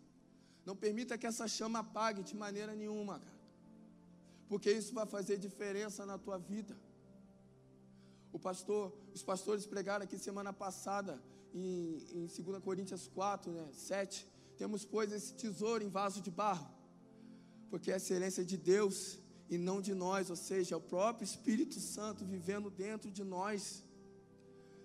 Não 0.66 0.76
permita 0.76 1.18
que 1.18 1.26
essa 1.26 1.48
chama 1.48 1.80
apague 1.80 2.24
de 2.24 2.36
maneira 2.36 2.74
nenhuma, 2.76 3.20
cara. 3.20 3.34
Porque 4.48 4.72
isso 4.72 4.94
vai 4.94 5.06
fazer 5.06 5.38
diferença 5.38 6.06
na 6.06 6.18
tua 6.18 6.38
vida. 6.38 6.78
O 8.32 8.40
pastor, 8.40 8.94
os 9.14 9.24
pastores 9.24 9.66
pregaram 9.66 10.04
aqui 10.04 10.18
semana 10.18 10.54
passada, 10.54 11.22
em, 11.54 12.04
em 12.14 12.26
2 12.26 12.64
Coríntios 12.64 13.08
4, 13.08 13.52
né, 13.52 13.68
7. 13.74 14.28
Temos, 14.58 14.86
pois, 14.86 15.12
esse 15.12 15.34
tesouro 15.34 15.84
em 15.84 15.90
vaso 15.90 16.22
de 16.22 16.32
barro, 16.32 16.68
porque 17.70 17.92
é 17.92 17.96
a 17.96 17.98
excelência 17.98 18.44
de 18.46 18.58
Deus 18.58 19.20
e 19.50 19.58
não 19.58 19.82
de 19.82 19.94
nós, 19.94 20.30
ou 20.30 20.36
seja, 20.36 20.76
é 20.76 20.78
o 20.78 20.82
próprio 20.82 21.26
Espírito 21.26 21.80
Santo 21.80 22.26
vivendo 22.26 22.70
dentro 22.70 23.12
de 23.12 23.24
nós. 23.24 23.84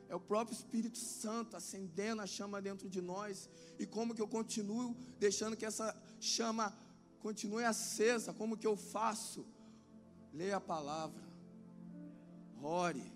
É 0.09 0.15
o 0.15 0.21
próprio 0.21 0.55
Espírito 0.55 0.99
Santo 0.99 1.57
acendendo 1.57 2.23
a 2.23 2.27
chama 2.27 2.61
dentro 2.61 2.89
de 2.89 3.01
nós. 3.01 3.49
E 3.79 3.87
como 3.87 4.15
que 4.15 4.23
eu 4.23 4.29
continuo 4.29 4.97
deixando 5.19 5.57
que 5.57 5.67
essa 5.67 5.95
chama 6.19 6.77
continue 7.21 7.65
acesa? 7.65 8.33
Como 8.33 8.57
que 8.57 8.67
eu 8.67 8.77
faço? 8.77 9.47
Leia 10.33 10.57
a 10.57 10.61
palavra, 10.61 11.23
ore, 12.63 13.13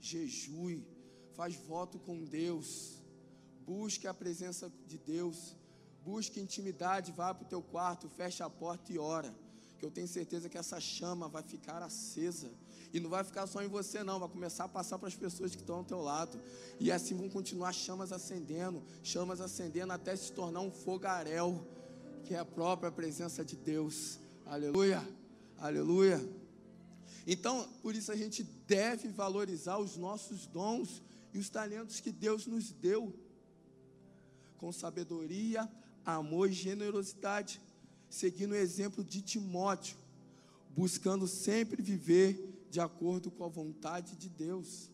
jejue, 0.00 0.86
faz 1.34 1.54
voto 1.56 1.98
com 1.98 2.24
Deus, 2.24 3.02
busque 3.66 4.06
a 4.06 4.14
presença 4.14 4.72
de 4.86 4.98
Deus, 4.98 5.56
busque 6.04 6.40
intimidade, 6.40 7.12
vá 7.12 7.34
para 7.34 7.44
o 7.44 7.48
teu 7.48 7.62
quarto, 7.62 8.08
feche 8.08 8.42
a 8.42 8.50
porta 8.50 8.92
e 8.92 8.98
ora. 8.98 9.34
Eu 9.84 9.90
tenho 9.90 10.08
certeza 10.08 10.48
que 10.48 10.56
essa 10.56 10.80
chama 10.80 11.28
vai 11.28 11.42
ficar 11.42 11.82
acesa. 11.82 12.50
E 12.90 12.98
não 12.98 13.10
vai 13.10 13.22
ficar 13.22 13.46
só 13.46 13.62
em 13.62 13.68
você, 13.68 14.02
não, 14.02 14.18
vai 14.18 14.28
começar 14.28 14.64
a 14.64 14.68
passar 14.68 14.98
para 14.98 15.08
as 15.08 15.14
pessoas 15.14 15.54
que 15.54 15.60
estão 15.60 15.76
ao 15.76 15.84
teu 15.84 16.00
lado. 16.00 16.40
E 16.80 16.90
assim 16.90 17.14
vão 17.14 17.28
continuar 17.28 17.72
chamas 17.72 18.10
acendendo, 18.10 18.82
chamas 19.02 19.42
acendendo 19.42 19.92
até 19.92 20.16
se 20.16 20.32
tornar 20.32 20.60
um 20.60 20.70
fogaréu, 20.70 21.66
que 22.24 22.34
é 22.34 22.38
a 22.38 22.44
própria 22.44 22.90
presença 22.90 23.44
de 23.44 23.56
Deus. 23.56 24.18
Aleluia, 24.46 25.06
aleluia. 25.58 26.18
Então, 27.26 27.68
por 27.82 27.94
isso 27.94 28.10
a 28.10 28.16
gente 28.16 28.42
deve 28.66 29.08
valorizar 29.08 29.78
os 29.78 29.96
nossos 29.98 30.46
dons 30.46 31.02
e 31.34 31.38
os 31.38 31.50
talentos 31.50 32.00
que 32.00 32.10
Deus 32.10 32.46
nos 32.46 32.70
deu, 32.70 33.12
com 34.56 34.72
sabedoria, 34.72 35.68
amor 36.06 36.48
e 36.48 36.54
generosidade, 36.54 37.60
seguindo 38.14 38.52
o 38.52 38.56
exemplo 38.66 39.02
de 39.02 39.20
Timóteo, 39.20 39.96
buscando 40.70 41.26
sempre 41.26 41.82
viver 41.82 42.66
de 42.70 42.80
acordo 42.80 43.28
com 43.28 43.44
a 43.44 43.48
vontade 43.48 44.14
de 44.14 44.28
Deus. 44.28 44.88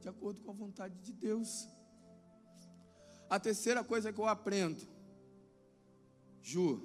De 0.00 0.08
acordo 0.08 0.40
com 0.40 0.50
a 0.50 0.54
vontade 0.54 0.96
de 1.06 1.12
Deus. 1.12 1.68
A 3.30 3.38
terceira 3.38 3.82
coisa 3.84 4.12
que 4.12 4.18
eu 4.18 4.26
aprendo, 4.26 4.82
Ju, 6.42 6.82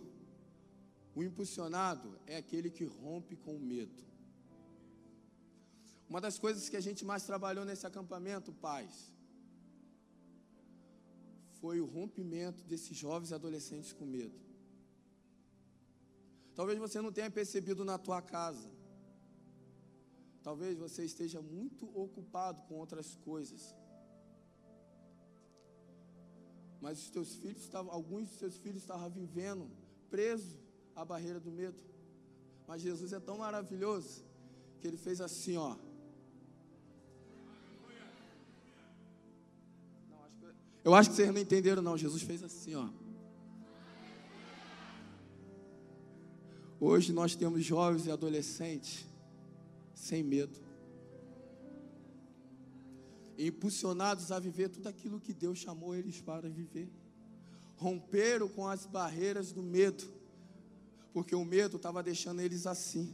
o 1.15 1.23
impulsionado 1.23 2.19
é 2.27 2.37
aquele 2.37 2.69
que 2.69 2.83
rompe 2.83 3.35
com 3.35 3.55
o 3.55 3.59
medo. 3.59 4.03
Uma 6.07 6.21
das 6.21 6.37
coisas 6.37 6.69
que 6.69 6.77
a 6.77 6.81
gente 6.81 7.03
mais 7.03 7.23
trabalhou 7.23 7.65
nesse 7.65 7.85
acampamento, 7.87 8.51
pais, 8.53 9.11
foi 11.59 11.79
o 11.79 11.85
rompimento 11.85 12.63
desses 12.63 12.95
jovens 12.95 13.31
adolescentes 13.31 13.93
com 13.93 14.05
medo. 14.05 14.50
Talvez 16.61 16.77
você 16.77 17.01
não 17.01 17.11
tenha 17.11 17.31
percebido 17.31 17.83
na 17.83 17.97
tua 17.97 18.21
casa. 18.21 18.69
Talvez 20.43 20.77
você 20.77 21.03
esteja 21.03 21.41
muito 21.41 21.89
ocupado 21.97 22.61
com 22.67 22.75
outras 22.75 23.15
coisas. 23.15 23.75
Mas 26.79 26.99
os 26.99 27.09
teus 27.09 27.33
filhos 27.33 27.63
estavam, 27.63 27.91
alguns 27.91 28.29
dos 28.29 28.37
seus 28.37 28.57
filhos 28.57 28.83
estavam 28.83 29.09
vivendo 29.09 29.71
preso 30.11 30.59
à 30.95 31.03
barreira 31.03 31.39
do 31.39 31.49
medo. 31.49 31.81
Mas 32.67 32.83
Jesus 32.83 33.11
é 33.11 33.19
tão 33.19 33.39
maravilhoso 33.39 34.23
que 34.79 34.87
ele 34.87 34.97
fez 34.97 35.19
assim, 35.19 35.57
ó. 35.57 35.75
Eu 40.83 40.93
acho 40.93 41.09
que 41.09 41.15
vocês 41.15 41.33
não 41.33 41.41
entenderam, 41.41 41.81
não. 41.81 41.97
Jesus 41.97 42.21
fez 42.21 42.43
assim, 42.43 42.75
ó. 42.75 42.87
Hoje 46.83 47.13
nós 47.13 47.35
temos 47.35 47.63
jovens 47.63 48.07
e 48.07 48.11
adolescentes 48.11 49.05
sem 49.93 50.23
medo, 50.23 50.59
impulsionados 53.37 54.31
a 54.31 54.39
viver 54.39 54.67
tudo 54.69 54.87
aquilo 54.87 55.19
que 55.19 55.31
Deus 55.31 55.59
chamou 55.59 55.93
eles 55.93 56.19
para 56.21 56.49
viver. 56.49 56.89
Romperam 57.75 58.49
com 58.49 58.67
as 58.67 58.87
barreiras 58.87 59.51
do 59.51 59.61
medo, 59.61 60.11
porque 61.13 61.35
o 61.35 61.45
medo 61.45 61.77
estava 61.77 62.01
deixando 62.01 62.41
eles 62.41 62.65
assim. 62.65 63.13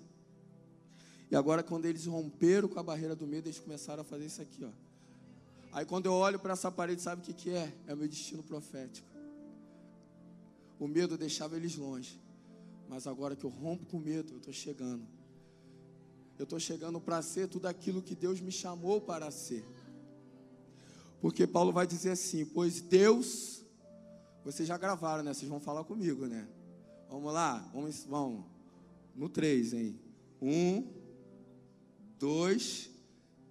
E 1.30 1.36
agora, 1.36 1.62
quando 1.62 1.88
eles 1.88 2.06
romperam 2.06 2.70
com 2.70 2.80
a 2.80 2.84
barreira 2.84 3.18
do 3.18 3.28
medo, 3.28 3.48
eles 3.48 3.60
começaram 3.60 4.00
a 4.00 4.06
fazer 4.06 4.28
isso 4.28 4.42
aqui, 4.42 4.64
ó. 4.64 4.72
Aí, 5.74 5.86
quando 5.86 6.06
eu 6.06 6.14
olho 6.14 6.40
para 6.40 6.54
essa 6.54 6.72
parede, 6.72 7.02
sabe 7.02 7.22
o 7.22 7.26
que, 7.26 7.34
que 7.34 7.50
é? 7.50 7.74
É 7.86 7.94
o 7.94 7.98
meu 7.98 8.08
destino 8.08 8.42
profético. 8.42 9.10
O 10.80 10.88
medo 10.88 11.18
deixava 11.18 11.58
eles 11.58 11.76
longe. 11.76 12.18
Mas 12.88 13.06
agora 13.06 13.36
que 13.36 13.44
eu 13.44 13.50
rompo 13.50 13.86
com 13.86 14.00
medo, 14.00 14.34
eu 14.34 14.38
estou 14.38 14.54
chegando. 14.54 15.06
Eu 16.38 16.44
estou 16.44 16.60
chegando 16.60 17.00
para 17.02 17.22
ser 17.22 17.48
tudo 17.48 17.68
aquilo 17.68 18.02
que 18.02 18.16
Deus 18.16 18.40
me 18.40 18.52
chamou 18.52 19.02
para 19.02 19.30
ser. 19.32 19.66
Porque 21.20 21.48
Paulo 21.48 21.72
vai 21.72 21.88
dizer 21.88 22.12
assim: 22.12 22.46
Pois 22.46 22.80
Deus, 22.80 23.66
vocês 24.44 24.68
já 24.68 24.78
gravaram, 24.78 25.24
né? 25.24 25.34
Vocês 25.34 25.50
vão 25.50 25.60
falar 25.60 25.84
comigo, 25.84 26.28
né? 26.28 26.48
Vamos 27.10 27.34
lá, 27.34 27.70
vamos, 27.74 28.04
vamos. 28.04 28.46
No 29.16 29.28
3, 29.28 29.74
hein? 29.74 30.00
Um, 30.42 30.88
dois, 32.20 32.90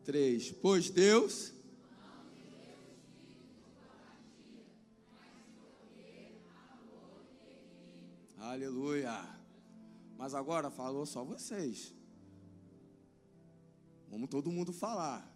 três. 0.05 0.53
Pois 0.53 0.91
Deus. 0.91 1.56
Aleluia. 8.49 9.13
Mas 10.17 10.33
agora 10.33 10.71
falou 10.71 11.05
só 11.05 11.25
vocês. 11.25 11.93
Vamos 14.09 14.31
todo 14.31 14.53
mundo 14.53 14.73
falar. 14.73 15.29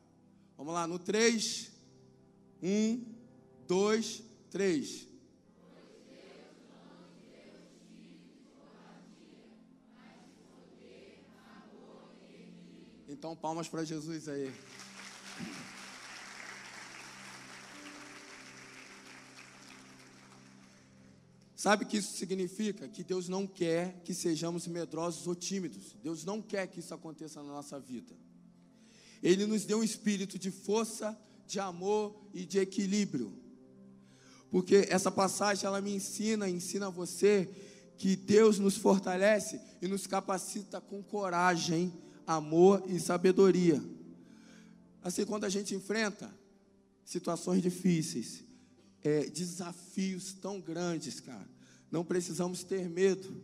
Vamos 0.57 0.73
lá, 0.73 0.87
no 0.87 0.99
3. 0.99 1.73
1, 2.62 3.05
2, 3.67 4.23
3. 4.50 5.09
Então, 13.09 13.35
palmas 13.35 13.69
para 13.69 13.85
Jesus 13.85 14.29
aí. 14.29 14.55
Sabe 21.61 21.85
o 21.85 21.87
que 21.87 21.99
isso 21.99 22.17
significa? 22.17 22.88
Que 22.88 23.05
Deus 23.05 23.29
não 23.29 23.47
quer 23.47 24.00
que 24.02 24.14
sejamos 24.14 24.67
medrosos 24.67 25.26
ou 25.26 25.35
tímidos. 25.35 25.95
Deus 26.02 26.25
não 26.25 26.40
quer 26.40 26.67
que 26.67 26.81
isso 26.81 26.95
aconteça 26.95 27.43
na 27.43 27.50
nossa 27.50 27.79
vida. 27.79 28.14
Ele 29.23 29.45
nos 29.45 29.67
deu 29.67 29.81
um 29.81 29.85
espírito 29.85 30.38
de 30.38 30.50
força, 30.50 31.14
de 31.47 31.61
amor 31.61 32.19
e 32.33 32.47
de 32.47 32.59
equilíbrio. 32.59 33.38
Porque 34.50 34.87
essa 34.88 35.11
passagem 35.11 35.67
ela 35.67 35.83
me 35.83 35.95
ensina, 35.95 36.49
ensina 36.49 36.88
você 36.88 37.47
que 37.99 38.17
Deus 38.17 38.59
nos 38.59 38.79
fortalece 38.79 39.61
e 39.83 39.87
nos 39.87 40.07
capacita 40.07 40.81
com 40.81 41.02
coragem 41.02 41.93
amor 42.26 42.83
e 42.87 42.99
sabedoria. 42.99 43.85
Assim, 45.02 45.26
quando 45.26 45.45
a 45.45 45.50
gente 45.50 45.75
enfrenta 45.75 46.35
situações 47.05 47.61
difíceis, 47.61 48.49
é, 49.02 49.26
desafios 49.26 50.33
tão 50.33 50.61
grandes, 50.61 51.21
cara, 51.21 51.49
não 51.90 52.04
precisamos 52.04 52.62
ter 52.62 52.88
medo, 52.88 53.42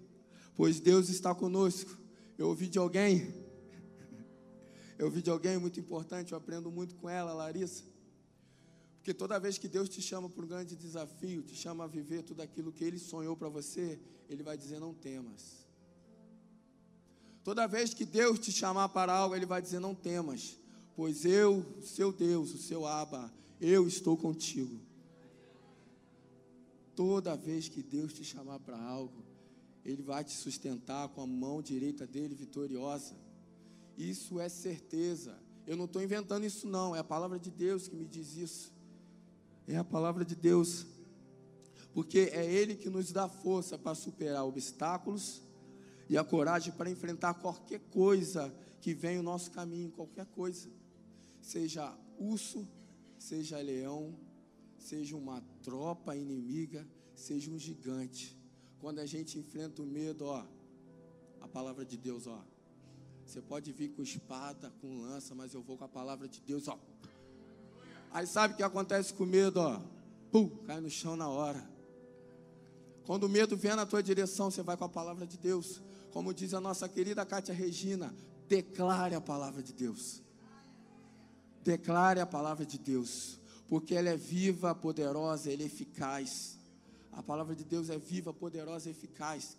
pois 0.55 0.81
Deus 0.81 1.09
está 1.09 1.35
conosco. 1.35 1.97
Eu 2.39 2.49
ouvi 2.49 2.69
de 2.69 2.79
alguém, 2.79 3.35
eu 4.99 5.07
ouvi 5.07 5.23
de 5.23 5.31
alguém 5.31 5.59
muito 5.59 5.81
importante, 5.81 6.33
eu 6.33 6.39
aprendo 6.39 6.71
muito 6.71 6.95
com 6.97 7.09
ela, 7.09 7.33
Larissa. 7.33 7.85
Porque 8.97 9.15
toda 9.15 9.39
vez 9.39 9.57
que 9.57 9.69
Deus 9.69 9.89
te 9.89 10.03
chama 10.03 10.29
para 10.29 10.45
um 10.45 10.49
grande 10.49 10.75
desafio, 10.75 11.43
te 11.43 11.55
chama 11.55 11.85
a 11.85 11.87
viver 11.87 12.23
tudo 12.23 12.43
aquilo 12.43 12.73
que 12.73 12.85
Ele 12.85 12.99
sonhou 12.99 13.37
para 13.37 13.49
você, 13.49 14.00
Ele 14.28 14.43
vai 14.43 14.59
dizer: 14.59 14.80
não 14.80 14.93
temas. 14.93 15.67
Toda 17.47 17.69
vez 17.69 17.95
que 17.95 18.04
Deus 18.04 18.41
te 18.41 18.50
chamar 18.50 18.89
para 18.89 19.13
algo, 19.13 19.37
Ele 19.37 19.47
vai 19.47 19.63
dizer: 19.63 19.78
Não 19.78 19.95
temas, 19.95 20.59
pois 20.97 21.25
eu, 21.25 21.65
seu 21.80 22.13
Deus, 22.13 22.52
o 22.52 22.59
seu 22.59 22.85
Abba, 22.85 23.33
eu 23.61 23.87
estou 23.87 24.17
contigo. 24.17 24.80
Toda 26.97 27.37
vez 27.37 27.69
que 27.69 27.82
Deus 27.82 28.13
te 28.15 28.25
chamar 28.25 28.59
para 28.59 28.80
algo, 28.80 29.23
Ele 29.85 30.02
vai 30.02 30.25
te 30.25 30.32
sustentar 30.32 31.09
com 31.11 31.21
a 31.21 31.26
mão 31.26 31.61
direita 31.61 32.06
dele 32.06 32.35
vitoriosa. 32.35 33.15
Isso 33.97 34.41
é 34.41 34.49
certeza. 34.49 35.39
Eu 35.67 35.76
não 35.76 35.85
estou 35.85 36.02
inventando 36.02 36.45
isso, 36.45 36.67
não. 36.67 36.97
É 36.97 37.00
a 37.00 37.04
palavra 37.04 37.39
de 37.39 37.50
Deus 37.50 37.87
que 37.87 37.95
me 37.95 38.06
diz 38.06 38.35
isso. 38.37 38.73
É 39.69 39.76
a 39.76 39.85
palavra 39.85 40.25
de 40.25 40.35
Deus. 40.35 40.87
Porque 41.93 42.30
é 42.32 42.50
Ele 42.50 42.75
que 42.75 42.89
nos 42.89 43.13
dá 43.13 43.28
força 43.28 43.78
para 43.78 43.95
superar 43.95 44.45
obstáculos 44.45 45.43
e 46.09 46.17
a 46.17 46.25
coragem 46.25 46.73
para 46.73 46.91
enfrentar 46.91 47.35
qualquer 47.35 47.80
coisa 47.91 48.54
que 48.80 48.95
vem 48.95 49.19
no 49.19 49.23
nosso 49.23 49.50
caminho, 49.50 49.91
qualquer 49.91 50.26
coisa, 50.26 50.69
seja 51.43 51.93
urso, 52.19 52.67
seja 53.19 53.59
leão, 53.59 54.15
seja 54.87 55.17
uma 55.17 55.43
tropa 55.65 56.15
inimiga, 56.15 56.87
seja 57.15 57.51
um 57.51 57.59
gigante. 57.59 58.37
Quando 58.79 59.01
a 59.01 59.07
gente 59.07 59.37
enfrenta 59.37 59.83
o 59.83 59.87
medo, 59.87 60.27
ó, 60.27 60.47
a 61.41 61.49
palavra 61.49 61.85
de 61.85 61.97
Deus, 61.97 62.27
ó. 62.29 62.41
Você 63.25 63.43
pode 63.43 63.73
vir 63.73 63.89
com 63.89 64.03
espada, 64.03 64.73
com 64.81 65.01
lança, 65.01 65.35
mas 65.35 65.55
eu 65.55 65.61
vou 65.61 65.77
com 65.77 65.85
a 65.85 65.89
palavra 65.89 66.29
de 66.29 66.41
Deus, 66.41 66.69
ó. 66.69 66.79
Aí 68.13 68.27
sabe 68.27 68.55
o 68.55 68.57
que 68.57 68.63
acontece 68.63 69.13
com 69.13 69.25
o 69.25 69.27
medo, 69.27 69.59
ó? 69.59 69.83
Pum, 70.31 70.49
cai 70.65 70.81
no 70.81 70.89
chão 70.89 71.17
na 71.17 71.29
hora. 71.29 71.69
Quando 73.05 73.25
o 73.25 73.29
medo 73.29 73.57
vem 73.57 73.75
na 73.75 73.85
tua 73.85 74.03
direção, 74.03 74.53
você 74.53 74.63
vai 74.63 74.77
com 74.77 74.85
a 74.85 74.89
palavra 74.89 75.27
de 75.27 75.37
Deus. 75.37 75.83
Como 76.13 76.33
diz 76.33 76.55
a 76.55 76.61
nossa 76.61 76.89
querida 76.89 77.27
Cátia 77.27 77.53
Regina, 77.53 78.15
declare 78.47 79.17
a 79.17 79.21
palavra 79.21 79.63
de 79.63 79.73
Deus. 79.73 80.23
Declare 81.65 82.21
a 82.21 82.27
palavra 82.27 82.65
de 82.65 82.79
Deus, 82.79 83.41
porque 83.69 83.95
ela 83.95 84.09
é 84.09 84.17
viva, 84.17 84.75
poderosa, 84.75 85.52
ela 85.52 85.63
é 85.63 85.67
eficaz. 85.67 86.59
A 87.13 87.23
palavra 87.23 87.55
de 87.55 87.65
Deus 87.65 87.91
é 87.91 87.99
viva, 87.99 88.33
poderosa 88.33 88.89
e 88.89 88.93
eficaz. 88.93 89.57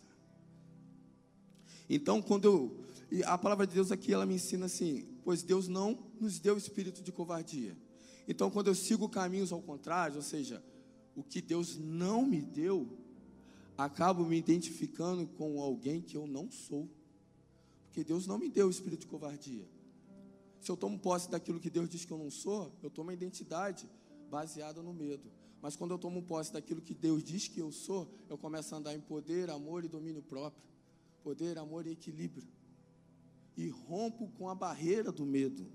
Então, 1.89 2.21
quando 2.21 2.45
eu. 2.45 2.87
A 3.25 3.37
palavra 3.37 3.65
de 3.65 3.73
Deus 3.73 3.91
aqui, 3.91 4.13
ela 4.13 4.25
me 4.25 4.35
ensina 4.35 4.65
assim: 4.65 5.07
pois 5.23 5.41
Deus 5.41 5.67
não 5.67 5.97
nos 6.19 6.39
deu 6.39 6.57
espírito 6.57 7.01
de 7.01 7.11
covardia. 7.11 7.75
Então, 8.27 8.51
quando 8.51 8.67
eu 8.67 8.75
sigo 8.75 9.07
caminhos 9.07 9.51
ao 9.51 9.61
contrário, 9.61 10.17
ou 10.17 10.21
seja, 10.21 10.61
o 11.15 11.23
que 11.23 11.41
Deus 11.41 11.77
não 11.77 12.25
me 12.25 12.41
deu, 12.41 12.87
acabo 13.77 14.25
me 14.25 14.37
identificando 14.37 15.25
com 15.25 15.61
alguém 15.61 16.01
que 16.01 16.17
eu 16.17 16.27
não 16.27 16.51
sou. 16.51 16.89
Porque 17.85 18.03
Deus 18.03 18.27
não 18.27 18.37
me 18.37 18.49
deu 18.49 18.67
o 18.67 18.69
espírito 18.69 19.01
de 19.01 19.07
covardia. 19.07 19.65
Se 20.67 20.71
eu 20.71 20.75
tomo 20.75 20.99
posse 20.99 21.31
daquilo 21.31 21.61
que 21.61 21.69
Deus 21.69 21.87
diz 21.87 22.03
que 22.03 22.11
eu 22.11 22.17
não 22.17 22.29
sou, 22.29 22.77
eu 22.83 22.89
tomo 22.89 23.09
a 23.09 23.13
identidade 23.13 23.89
baseada 24.29 24.83
no 24.83 24.93
medo. 24.93 25.31
Mas 25.61 25.77
quando 25.77 25.91
eu 25.91 25.97
tomo 25.97 26.21
posse 26.21 26.51
daquilo 26.51 26.81
que 26.81 26.93
Deus 26.93 27.23
diz 27.23 27.47
que 27.47 27.61
eu 27.61 27.71
sou, 27.71 28.13
eu 28.29 28.37
começo 28.37 28.75
a 28.75 28.77
andar 28.77 28.93
em 28.93 28.99
poder, 28.99 29.49
amor 29.49 29.85
e 29.85 29.87
domínio 29.87 30.21
próprio. 30.21 30.67
Poder, 31.23 31.57
amor 31.57 31.87
e 31.87 31.91
equilíbrio. 31.91 32.45
E 33.55 33.69
rompo 33.69 34.27
com 34.37 34.49
a 34.49 34.53
barreira 34.53 35.09
do 35.09 35.25
medo. 35.25 35.65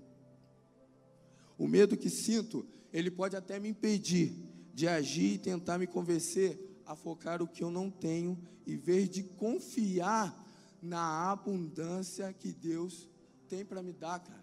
O 1.57 1.67
medo 1.67 1.97
que 1.97 2.11
sinto, 2.11 2.63
ele 2.93 3.09
pode 3.09 3.35
até 3.35 3.59
me 3.59 3.69
impedir 3.69 4.31
de 4.75 4.87
agir 4.87 5.33
e 5.33 5.37
tentar 5.39 5.79
me 5.79 5.87
convencer 5.87 6.83
a 6.85 6.95
focar 6.95 7.41
o 7.41 7.47
que 7.47 7.63
eu 7.63 7.71
não 7.71 7.89
tenho, 7.89 8.39
em 8.67 8.77
vez 8.77 9.09
de 9.09 9.23
confiar 9.23 10.39
na 10.79 11.31
abundância 11.31 12.31
que 12.31 12.53
Deus 12.53 13.09
tem 13.47 13.65
para 13.65 13.81
me 13.81 13.91
dar, 13.91 14.19
cara. 14.19 14.42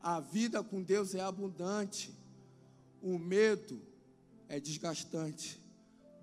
A 0.00 0.20
vida 0.20 0.62
com 0.62 0.82
Deus 0.82 1.14
é 1.14 1.20
abundante. 1.20 2.14
O 3.02 3.18
medo 3.18 3.80
é 4.48 4.60
desgastante. 4.60 5.60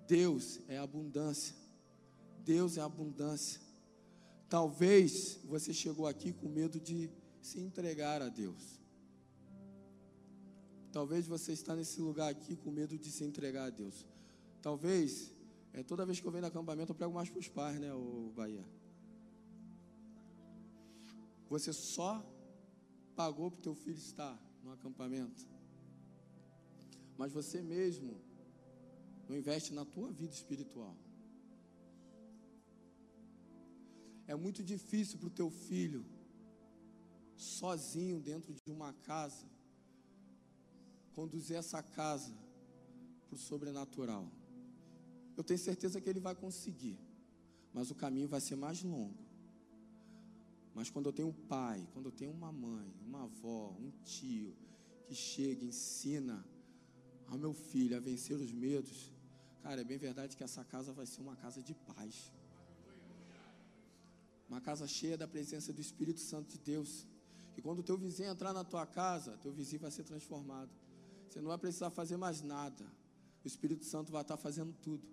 Deus 0.06 0.60
é 0.68 0.78
abundância. 0.78 1.54
Deus 2.44 2.76
é 2.76 2.80
abundância. 2.80 3.60
Talvez 4.48 5.38
você 5.44 5.72
chegou 5.72 6.06
aqui 6.06 6.32
com 6.32 6.48
medo 6.48 6.78
de 6.78 7.10
se 7.40 7.60
entregar 7.60 8.22
a 8.22 8.28
Deus. 8.28 8.80
Talvez 10.92 11.26
você 11.26 11.52
está 11.52 11.74
nesse 11.74 12.00
lugar 12.00 12.30
aqui 12.30 12.56
com 12.56 12.70
medo 12.70 12.96
de 12.96 13.10
se 13.10 13.24
entregar 13.24 13.66
a 13.66 13.70
Deus. 13.70 14.06
Talvez 14.62 15.32
é, 15.76 15.82
toda 15.82 16.06
vez 16.06 16.18
que 16.18 16.26
eu 16.26 16.32
venho 16.32 16.40
no 16.40 16.48
acampamento, 16.48 16.92
eu 16.92 16.96
prego 16.96 17.12
mais 17.12 17.28
para 17.28 17.38
os 17.38 17.48
pais, 17.48 17.78
né, 17.78 17.92
o 17.92 18.32
Bahia? 18.34 18.64
Você 21.50 21.70
só 21.70 22.24
pagou 23.20 23.50
para 23.50 23.58
o 23.58 23.62
teu 23.62 23.74
filho 23.74 23.96
estar 23.96 24.36
no 24.62 24.70
acampamento. 24.72 25.48
Mas 27.16 27.32
você 27.32 27.62
mesmo 27.62 28.20
não 29.28 29.36
investe 29.36 29.72
na 29.72 29.84
tua 29.84 30.12
vida 30.12 30.34
espiritual. 30.34 30.94
É 34.26 34.34
muito 34.34 34.62
difícil 34.62 35.18
para 35.18 35.28
o 35.28 35.36
teu 35.40 35.50
filho, 35.50 36.04
sozinho 37.36 38.20
dentro 38.20 38.52
de 38.52 38.70
uma 38.70 38.92
casa, 38.92 39.46
conduzir 41.14 41.56
essa 41.56 41.82
casa 41.82 42.34
para 43.26 43.36
o 43.36 43.38
sobrenatural. 43.38 44.30
Eu 45.36 45.44
tenho 45.44 45.58
certeza 45.58 46.00
que 46.00 46.08
ele 46.10 46.20
vai 46.20 46.34
conseguir. 46.34 46.98
mas 47.76 47.90
o 47.90 47.94
caminho 47.94 48.26
vai 48.26 48.40
ser 48.40 48.56
mais 48.56 48.82
longo. 48.82 49.25
Mas 50.76 50.90
quando 50.90 51.06
eu 51.06 51.12
tenho 51.18 51.28
um 51.28 51.32
pai, 51.32 51.88
quando 51.94 52.06
eu 52.10 52.12
tenho 52.12 52.30
uma 52.30 52.52
mãe, 52.52 52.94
uma 53.06 53.22
avó, 53.22 53.74
um 53.80 53.90
tio, 54.04 54.54
que 55.06 55.14
chega 55.14 55.64
e 55.64 55.68
ensina 55.68 56.46
ao 57.28 57.38
meu 57.38 57.54
filho 57.54 57.96
a 57.96 58.00
vencer 58.00 58.36
os 58.36 58.52
medos, 58.52 59.10
cara, 59.62 59.80
é 59.80 59.84
bem 59.84 59.96
verdade 59.96 60.36
que 60.36 60.44
essa 60.44 60.62
casa 60.62 60.92
vai 60.92 61.06
ser 61.06 61.22
uma 61.22 61.34
casa 61.34 61.62
de 61.62 61.72
paz. 61.72 62.30
Uma 64.50 64.60
casa 64.60 64.86
cheia 64.86 65.16
da 65.16 65.26
presença 65.26 65.72
do 65.72 65.80
Espírito 65.80 66.20
Santo 66.20 66.50
de 66.50 66.58
Deus. 66.58 67.06
E 67.56 67.62
quando 67.62 67.78
o 67.78 67.82
teu 67.82 67.96
vizinho 67.96 68.28
entrar 68.28 68.52
na 68.52 68.62
tua 68.62 68.84
casa, 68.84 69.38
teu 69.38 69.52
vizinho 69.52 69.80
vai 69.80 69.90
ser 69.90 70.04
transformado. 70.04 70.70
Você 71.30 71.40
não 71.40 71.48
vai 71.48 71.56
precisar 71.56 71.88
fazer 71.88 72.18
mais 72.18 72.42
nada. 72.42 72.84
O 73.42 73.46
Espírito 73.46 73.86
Santo 73.86 74.12
vai 74.12 74.20
estar 74.20 74.36
fazendo 74.36 74.74
tudo. 74.82 75.08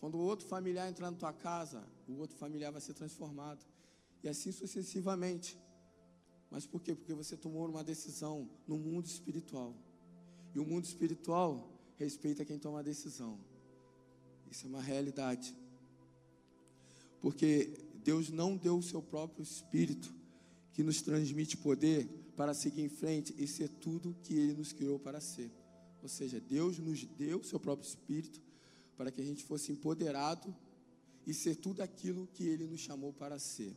Quando 0.00 0.16
o 0.16 0.20
outro 0.20 0.44
familiar 0.44 0.88
entrar 0.88 1.08
na 1.08 1.16
tua 1.16 1.32
casa, 1.32 1.84
o 2.08 2.14
outro 2.14 2.36
familiar 2.36 2.72
vai 2.72 2.80
ser 2.80 2.94
transformado. 2.94 3.64
E 4.22 4.28
assim 4.28 4.52
sucessivamente. 4.52 5.58
Mas 6.50 6.66
por 6.66 6.82
quê? 6.82 6.94
Porque 6.94 7.14
você 7.14 7.36
tomou 7.36 7.68
uma 7.68 7.84
decisão 7.84 8.48
no 8.66 8.76
mundo 8.76 9.06
espiritual. 9.06 9.74
E 10.54 10.58
o 10.58 10.64
mundo 10.64 10.84
espiritual 10.84 11.70
respeita 11.96 12.44
quem 12.44 12.58
toma 12.58 12.80
a 12.80 12.82
decisão. 12.82 13.38
Isso 14.50 14.66
é 14.66 14.68
uma 14.68 14.82
realidade. 14.82 15.56
Porque 17.20 17.72
Deus 18.02 18.30
não 18.30 18.56
deu 18.56 18.78
o 18.78 18.82
seu 18.82 19.00
próprio 19.00 19.42
espírito 19.42 20.12
que 20.72 20.82
nos 20.82 21.02
transmite 21.02 21.56
poder 21.56 22.08
para 22.36 22.54
seguir 22.54 22.82
em 22.82 22.88
frente 22.88 23.34
e 23.38 23.46
ser 23.46 23.68
tudo 23.68 24.16
que 24.22 24.34
ele 24.34 24.54
nos 24.54 24.72
criou 24.72 24.98
para 24.98 25.20
ser. 25.20 25.50
Ou 26.02 26.08
seja, 26.08 26.40
Deus 26.40 26.78
nos 26.78 27.04
deu 27.04 27.40
o 27.40 27.44
seu 27.44 27.60
próprio 27.60 27.86
espírito 27.86 28.40
para 28.96 29.10
que 29.10 29.20
a 29.20 29.24
gente 29.24 29.44
fosse 29.44 29.70
empoderado 29.72 30.54
e 31.26 31.34
ser 31.34 31.56
tudo 31.56 31.82
aquilo 31.82 32.26
que 32.32 32.44
ele 32.44 32.66
nos 32.66 32.80
chamou 32.80 33.12
para 33.12 33.38
ser. 33.38 33.76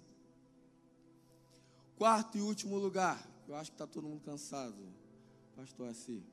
Quarto 1.98 2.38
e 2.38 2.42
último 2.42 2.78
lugar, 2.78 3.26
eu 3.48 3.56
acho 3.56 3.72
que 3.72 3.76
está 3.76 3.88
todo 3.88 4.08
mundo 4.08 4.22
cansado, 4.24 4.76
pastor 5.56 5.90
assim. 5.90 6.24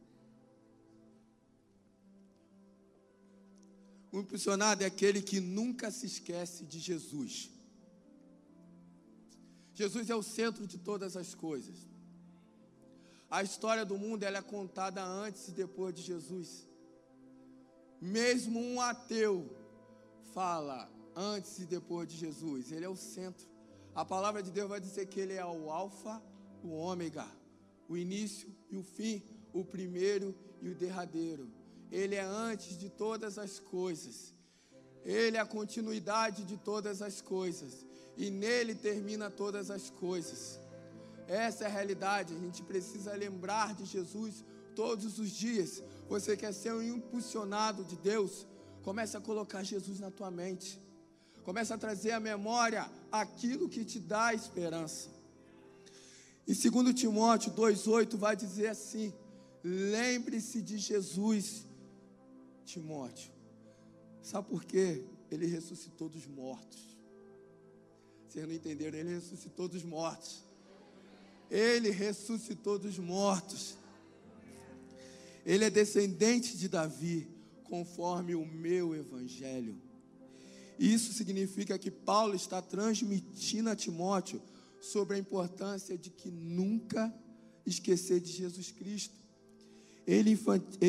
O 4.12 4.20
impulsionado 4.20 4.82
é 4.82 4.86
aquele 4.86 5.22
que 5.22 5.38
nunca 5.38 5.90
se 5.90 6.06
esquece 6.06 6.64
de 6.64 6.78
Jesus. 6.80 7.50
Jesus 9.74 10.10
é 10.10 10.14
o 10.14 10.22
centro 10.22 10.66
de 10.66 10.78
todas 10.78 11.16
as 11.16 11.34
coisas. 11.34 11.76
A 13.30 13.42
história 13.42 13.84
do 13.84 13.96
mundo 13.96 14.24
ela 14.24 14.38
é 14.38 14.42
contada 14.42 15.02
antes 15.04 15.46
e 15.48 15.52
depois 15.52 15.94
de 15.94 16.02
Jesus. 16.02 16.66
Mesmo 18.00 18.58
um 18.58 18.80
ateu 18.80 19.48
fala 20.34 20.90
antes 21.14 21.58
e 21.58 21.64
depois 21.64 22.08
de 22.08 22.16
Jesus. 22.16 22.72
Ele 22.72 22.84
é 22.84 22.88
o 22.88 22.96
centro. 22.96 23.49
A 23.94 24.04
palavra 24.04 24.42
de 24.42 24.50
Deus 24.50 24.68
vai 24.68 24.80
dizer 24.80 25.06
que 25.06 25.20
ele 25.20 25.34
é 25.34 25.44
o 25.44 25.70
alfa, 25.70 26.22
o 26.62 26.70
ômega, 26.70 27.26
o 27.88 27.96
início 27.96 28.48
e 28.70 28.76
o 28.76 28.82
fim, 28.82 29.22
o 29.52 29.64
primeiro 29.64 30.34
e 30.62 30.68
o 30.68 30.74
derradeiro. 30.74 31.50
Ele 31.90 32.14
é 32.14 32.22
antes 32.22 32.78
de 32.78 32.88
todas 32.88 33.38
as 33.38 33.58
coisas. 33.58 34.32
Ele 35.04 35.36
é 35.36 35.40
a 35.40 35.46
continuidade 35.46 36.44
de 36.44 36.56
todas 36.56 37.02
as 37.02 37.20
coisas. 37.20 37.84
E 38.16 38.30
nele 38.30 38.74
termina 38.74 39.30
todas 39.30 39.70
as 39.70 39.90
coisas. 39.90 40.60
Essa 41.26 41.64
é 41.64 41.66
a 41.66 41.70
realidade. 41.70 42.34
A 42.34 42.38
gente 42.38 42.62
precisa 42.62 43.12
lembrar 43.14 43.74
de 43.74 43.84
Jesus 43.84 44.44
todos 44.76 45.18
os 45.18 45.30
dias. 45.30 45.82
Você 46.08 46.36
quer 46.36 46.52
ser 46.52 46.72
um 46.72 46.82
impulsionado 46.82 47.82
de 47.84 47.96
Deus? 47.96 48.46
Comece 48.82 49.16
a 49.16 49.20
colocar 49.20 49.62
Jesus 49.64 49.98
na 49.98 50.10
tua 50.10 50.30
mente. 50.30 50.80
Comece 51.42 51.72
a 51.72 51.78
trazer 51.78 52.12
à 52.12 52.20
memória 52.20 52.88
aquilo 53.10 53.68
que 53.68 53.84
te 53.84 53.98
dá 53.98 54.34
esperança. 54.34 55.08
Em 56.46 56.54
2 56.54 56.94
Timóteo 56.94 57.52
2,8 57.52 58.16
vai 58.16 58.34
dizer 58.36 58.68
assim: 58.68 59.12
lembre-se 59.62 60.60
de 60.60 60.78
Jesus, 60.78 61.66
Timóteo. 62.64 63.30
Sabe 64.22 64.48
por 64.48 64.64
quê? 64.64 65.04
Ele 65.30 65.46
ressuscitou 65.46 66.08
dos 66.08 66.26
mortos. 66.26 66.96
Vocês 68.28 68.46
não 68.46 68.54
entenderam? 68.54 68.98
Ele 68.98 69.14
ressuscitou 69.14 69.68
dos 69.68 69.82
mortos. 69.82 70.44
Ele 71.50 71.90
ressuscitou 71.90 72.78
dos 72.78 72.98
mortos. 72.98 73.76
Ele 75.44 75.64
é 75.64 75.70
descendente 75.70 76.56
de 76.56 76.68
Davi, 76.68 77.28
conforme 77.64 78.34
o 78.34 78.44
meu 78.44 78.94
evangelho. 78.94 79.80
Isso 80.80 81.12
significa 81.12 81.78
que 81.78 81.90
Paulo 81.90 82.34
está 82.34 82.62
transmitindo 82.62 83.68
a 83.68 83.76
Timóteo 83.76 84.40
sobre 84.80 85.14
a 85.14 85.18
importância 85.18 85.98
de 85.98 86.08
que 86.08 86.30
nunca 86.30 87.14
esquecer 87.66 88.18
de 88.18 88.32
Jesus 88.32 88.72
Cristo. 88.72 89.14
Ele, 90.06 90.38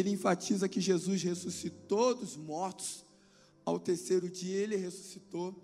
enfatiza 0.10 0.69
que 0.69 0.80
Jesus 0.80 1.21
ressuscitou 1.21 2.15
dos 2.15 2.38
mortos, 2.38 3.06
ao 3.65 3.77
terceiro 3.77 4.30
dia 4.30 4.56
ele 4.56 4.77
ressuscitou. 4.77 5.62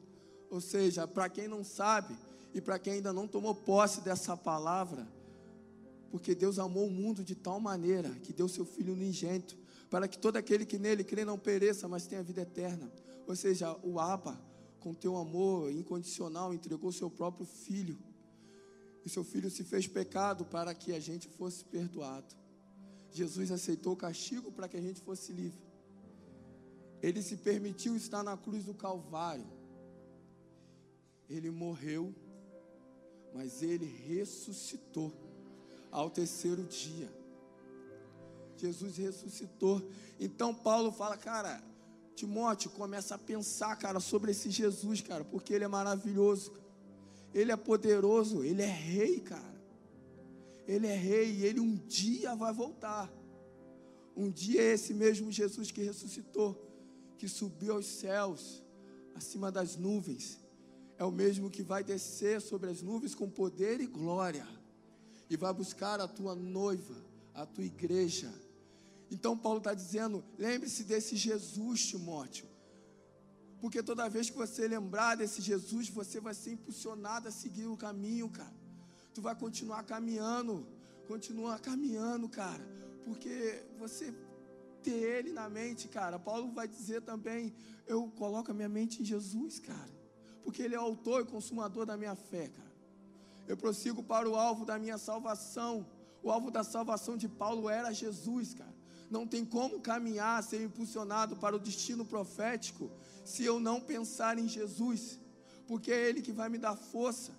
Ou 0.49 0.59
seja, 0.59 1.07
para 1.07 1.29
quem 1.29 1.47
não 1.47 1.63
sabe 1.63 2.13
e 2.53 2.59
para 2.59 2.77
quem 2.77 2.95
ainda 2.95 3.13
não 3.13 3.29
tomou 3.29 3.55
posse 3.55 4.01
dessa 4.01 4.35
palavra, 4.35 5.07
porque 6.11 6.35
Deus 6.35 6.59
amou 6.59 6.87
o 6.87 6.91
mundo 6.91 7.23
de 7.23 7.33
tal 7.33 7.61
maneira 7.61 8.09
que 8.23 8.33
deu 8.33 8.49
seu 8.49 8.65
Filho 8.65 8.91
unigênito, 8.91 9.57
para 9.89 10.05
que 10.05 10.19
todo 10.19 10.35
aquele 10.35 10.65
que 10.65 10.77
nele 10.77 11.05
crê 11.05 11.23
não 11.23 11.39
pereça, 11.39 11.87
mas 11.87 12.05
tenha 12.05 12.21
vida 12.21 12.41
eterna. 12.41 12.91
Ou 13.27 13.35
seja, 13.35 13.77
o 13.83 13.99
Abba, 13.99 14.39
com 14.79 14.93
teu 14.93 15.17
amor 15.17 15.71
incondicional, 15.71 16.53
entregou 16.53 16.91
seu 16.91 17.09
próprio 17.09 17.45
filho. 17.45 17.97
E 19.05 19.09
seu 19.09 19.23
filho 19.23 19.49
se 19.51 19.63
fez 19.63 19.85
pecado 19.85 20.45
para 20.45 20.73
que 20.73 20.93
a 20.93 20.99
gente 20.99 21.27
fosse 21.27 21.63
perdoado. 21.65 22.33
Jesus 23.11 23.51
aceitou 23.51 23.93
o 23.93 23.97
castigo 23.97 24.51
para 24.51 24.67
que 24.67 24.77
a 24.77 24.81
gente 24.81 25.01
fosse 25.01 25.31
livre. 25.33 25.61
Ele 27.01 27.21
se 27.21 27.37
permitiu 27.37 27.95
estar 27.95 28.23
na 28.23 28.37
cruz 28.37 28.63
do 28.63 28.73
Calvário. 28.73 29.45
Ele 31.29 31.49
morreu, 31.51 32.15
mas 33.33 33.61
ele 33.61 33.85
ressuscitou 33.85 35.13
ao 35.91 36.09
terceiro 36.09 36.63
dia. 36.63 37.09
Jesus 38.57 38.97
ressuscitou. 38.97 39.81
Então 40.19 40.53
Paulo 40.53 40.91
fala, 40.91 41.17
cara, 41.17 41.63
Timóteo, 42.17 42.71
começa 42.71 43.13
a 43.13 43.17
pensar, 43.19 43.75
cara, 43.75 43.99
sobre 43.99 44.31
esse 44.31 44.49
Jesus, 44.49 45.01
cara, 45.01 45.23
porque 45.23 45.53
ele 45.53 45.65
é 45.65 45.67
maravilhoso. 45.67 46.51
Ele 47.31 47.51
é 47.51 47.55
poderoso, 47.55 48.43
ele 48.43 48.63
é 48.63 48.65
rei, 48.65 49.19
cara. 49.19 49.61
Ele 50.67 50.87
é 50.87 50.95
rei 50.95 51.31
e 51.35 51.45
ele 51.45 51.59
um 51.59 51.75
dia 51.75 52.33
vai 52.33 52.51
voltar. 52.51 53.07
Um 54.15 54.31
dia 54.31 54.63
é 54.63 54.73
esse 54.73 54.95
mesmo 54.95 55.31
Jesus 55.31 55.69
que 55.69 55.83
ressuscitou, 55.83 56.59
que 57.19 57.29
subiu 57.29 57.75
aos 57.75 57.85
céus, 57.85 58.63
acima 59.13 59.51
das 59.51 59.75
nuvens, 59.75 60.39
é 60.97 61.03
o 61.03 61.11
mesmo 61.11 61.51
que 61.51 61.61
vai 61.61 61.83
descer 61.83 62.41
sobre 62.41 62.71
as 62.71 62.81
nuvens 62.81 63.13
com 63.13 63.29
poder 63.29 63.79
e 63.79 63.85
glória, 63.85 64.47
e 65.29 65.37
vai 65.37 65.53
buscar 65.53 66.01
a 66.01 66.07
tua 66.07 66.33
noiva, 66.33 66.95
a 67.35 67.45
tua 67.45 67.63
igreja 67.63 68.33
então 69.09 69.37
Paulo 69.37 69.59
está 69.59 69.73
dizendo: 69.73 70.23
lembre-se 70.37 70.83
desse 70.83 71.15
Jesus, 71.15 71.85
Timóteo. 71.87 72.47
Porque 73.59 73.81
toda 73.81 74.09
vez 74.09 74.29
que 74.29 74.37
você 74.37 74.67
lembrar 74.67 75.15
desse 75.15 75.41
Jesus, 75.41 75.89
você 75.89 76.19
vai 76.19 76.33
ser 76.33 76.51
impulsionado 76.51 77.27
a 77.27 77.31
seguir 77.31 77.65
o 77.65 77.77
caminho, 77.77 78.29
cara. 78.29 78.53
Tu 79.13 79.21
vai 79.21 79.35
continuar 79.35 79.83
caminhando, 79.83 80.67
continuar 81.07 81.59
caminhando, 81.59 82.29
cara. 82.29 82.63
Porque 83.03 83.65
você 83.79 84.13
ter 84.83 84.91
ele 84.91 85.31
na 85.31 85.49
mente, 85.49 85.87
cara. 85.87 86.19
Paulo 86.19 86.51
vai 86.51 86.67
dizer 86.67 87.01
também: 87.01 87.53
eu 87.87 88.09
coloco 88.11 88.51
a 88.51 88.53
minha 88.53 88.69
mente 88.69 89.01
em 89.01 89.05
Jesus, 89.05 89.59
cara. 89.59 89.97
Porque 90.43 90.61
ele 90.61 90.75
é 90.75 90.79
o 90.79 90.83
autor 90.83 91.23
e 91.23 91.25
consumador 91.25 91.85
da 91.85 91.97
minha 91.97 92.15
fé, 92.15 92.47
cara. 92.49 92.67
Eu 93.47 93.55
prossigo 93.55 94.03
para 94.03 94.29
o 94.29 94.35
alvo 94.35 94.65
da 94.65 94.77
minha 94.77 94.97
salvação. 94.97 95.87
O 96.21 96.29
alvo 96.29 96.51
da 96.51 96.63
salvação 96.63 97.15
de 97.15 97.29
Paulo 97.29 97.69
era 97.69 97.93
Jesus, 97.93 98.53
cara 98.53 98.76
não 99.09 99.25
tem 99.25 99.45
como 99.45 99.79
caminhar, 99.79 100.43
ser 100.43 100.61
impulsionado 100.61 101.35
para 101.35 101.55
o 101.55 101.59
destino 101.59 102.05
profético, 102.05 102.91
se 103.23 103.43
eu 103.43 103.59
não 103.59 103.79
pensar 103.79 104.37
em 104.37 104.47
Jesus, 104.47 105.19
porque 105.67 105.91
é 105.91 106.09
Ele 106.09 106.21
que 106.21 106.31
vai 106.31 106.49
me 106.49 106.57
dar 106.57 106.75
força, 106.75 107.31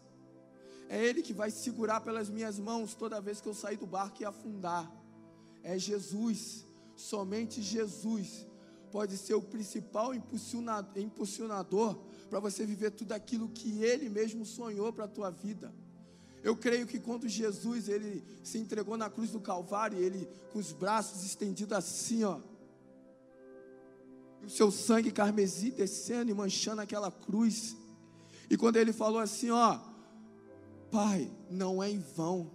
é 0.88 1.02
Ele 1.04 1.22
que 1.22 1.32
vai 1.32 1.50
segurar 1.50 2.00
pelas 2.00 2.30
minhas 2.30 2.58
mãos 2.58 2.94
toda 2.94 3.20
vez 3.20 3.40
que 3.40 3.48
eu 3.48 3.54
sair 3.54 3.76
do 3.76 3.86
barco 3.86 4.22
e 4.22 4.24
afundar. 4.24 4.90
É 5.62 5.78
Jesus, 5.78 6.64
somente 6.96 7.60
Jesus 7.60 8.46
pode 8.90 9.18
ser 9.18 9.34
o 9.34 9.42
principal 9.42 10.14
impulsionador 10.14 11.98
para 12.30 12.40
você 12.40 12.64
viver 12.64 12.90
tudo 12.92 13.12
aquilo 13.12 13.50
que 13.50 13.82
Ele 13.82 14.08
mesmo 14.08 14.46
sonhou 14.46 14.92
para 14.92 15.04
a 15.04 15.08
tua 15.08 15.30
vida. 15.30 15.74
Eu 16.42 16.56
creio 16.56 16.86
que 16.86 17.00
quando 17.00 17.28
Jesus 17.28 17.88
ele 17.88 18.22
se 18.42 18.58
entregou 18.58 18.96
na 18.96 19.10
cruz 19.10 19.30
do 19.30 19.40
Calvário, 19.40 19.98
ele 19.98 20.28
com 20.52 20.58
os 20.58 20.72
braços 20.72 21.24
estendidos 21.24 21.76
assim, 21.76 22.24
ó. 22.24 22.40
o 24.42 24.48
seu 24.48 24.70
sangue 24.70 25.10
carmesim 25.10 25.70
descendo 25.70 26.30
e 26.30 26.34
manchando 26.34 26.80
aquela 26.80 27.10
cruz. 27.10 27.76
E 28.48 28.56
quando 28.56 28.76
ele 28.76 28.92
falou 28.92 29.20
assim, 29.20 29.50
ó, 29.50 29.78
Pai, 30.90 31.30
não 31.50 31.82
é 31.82 31.90
em 31.90 31.98
vão, 31.98 32.50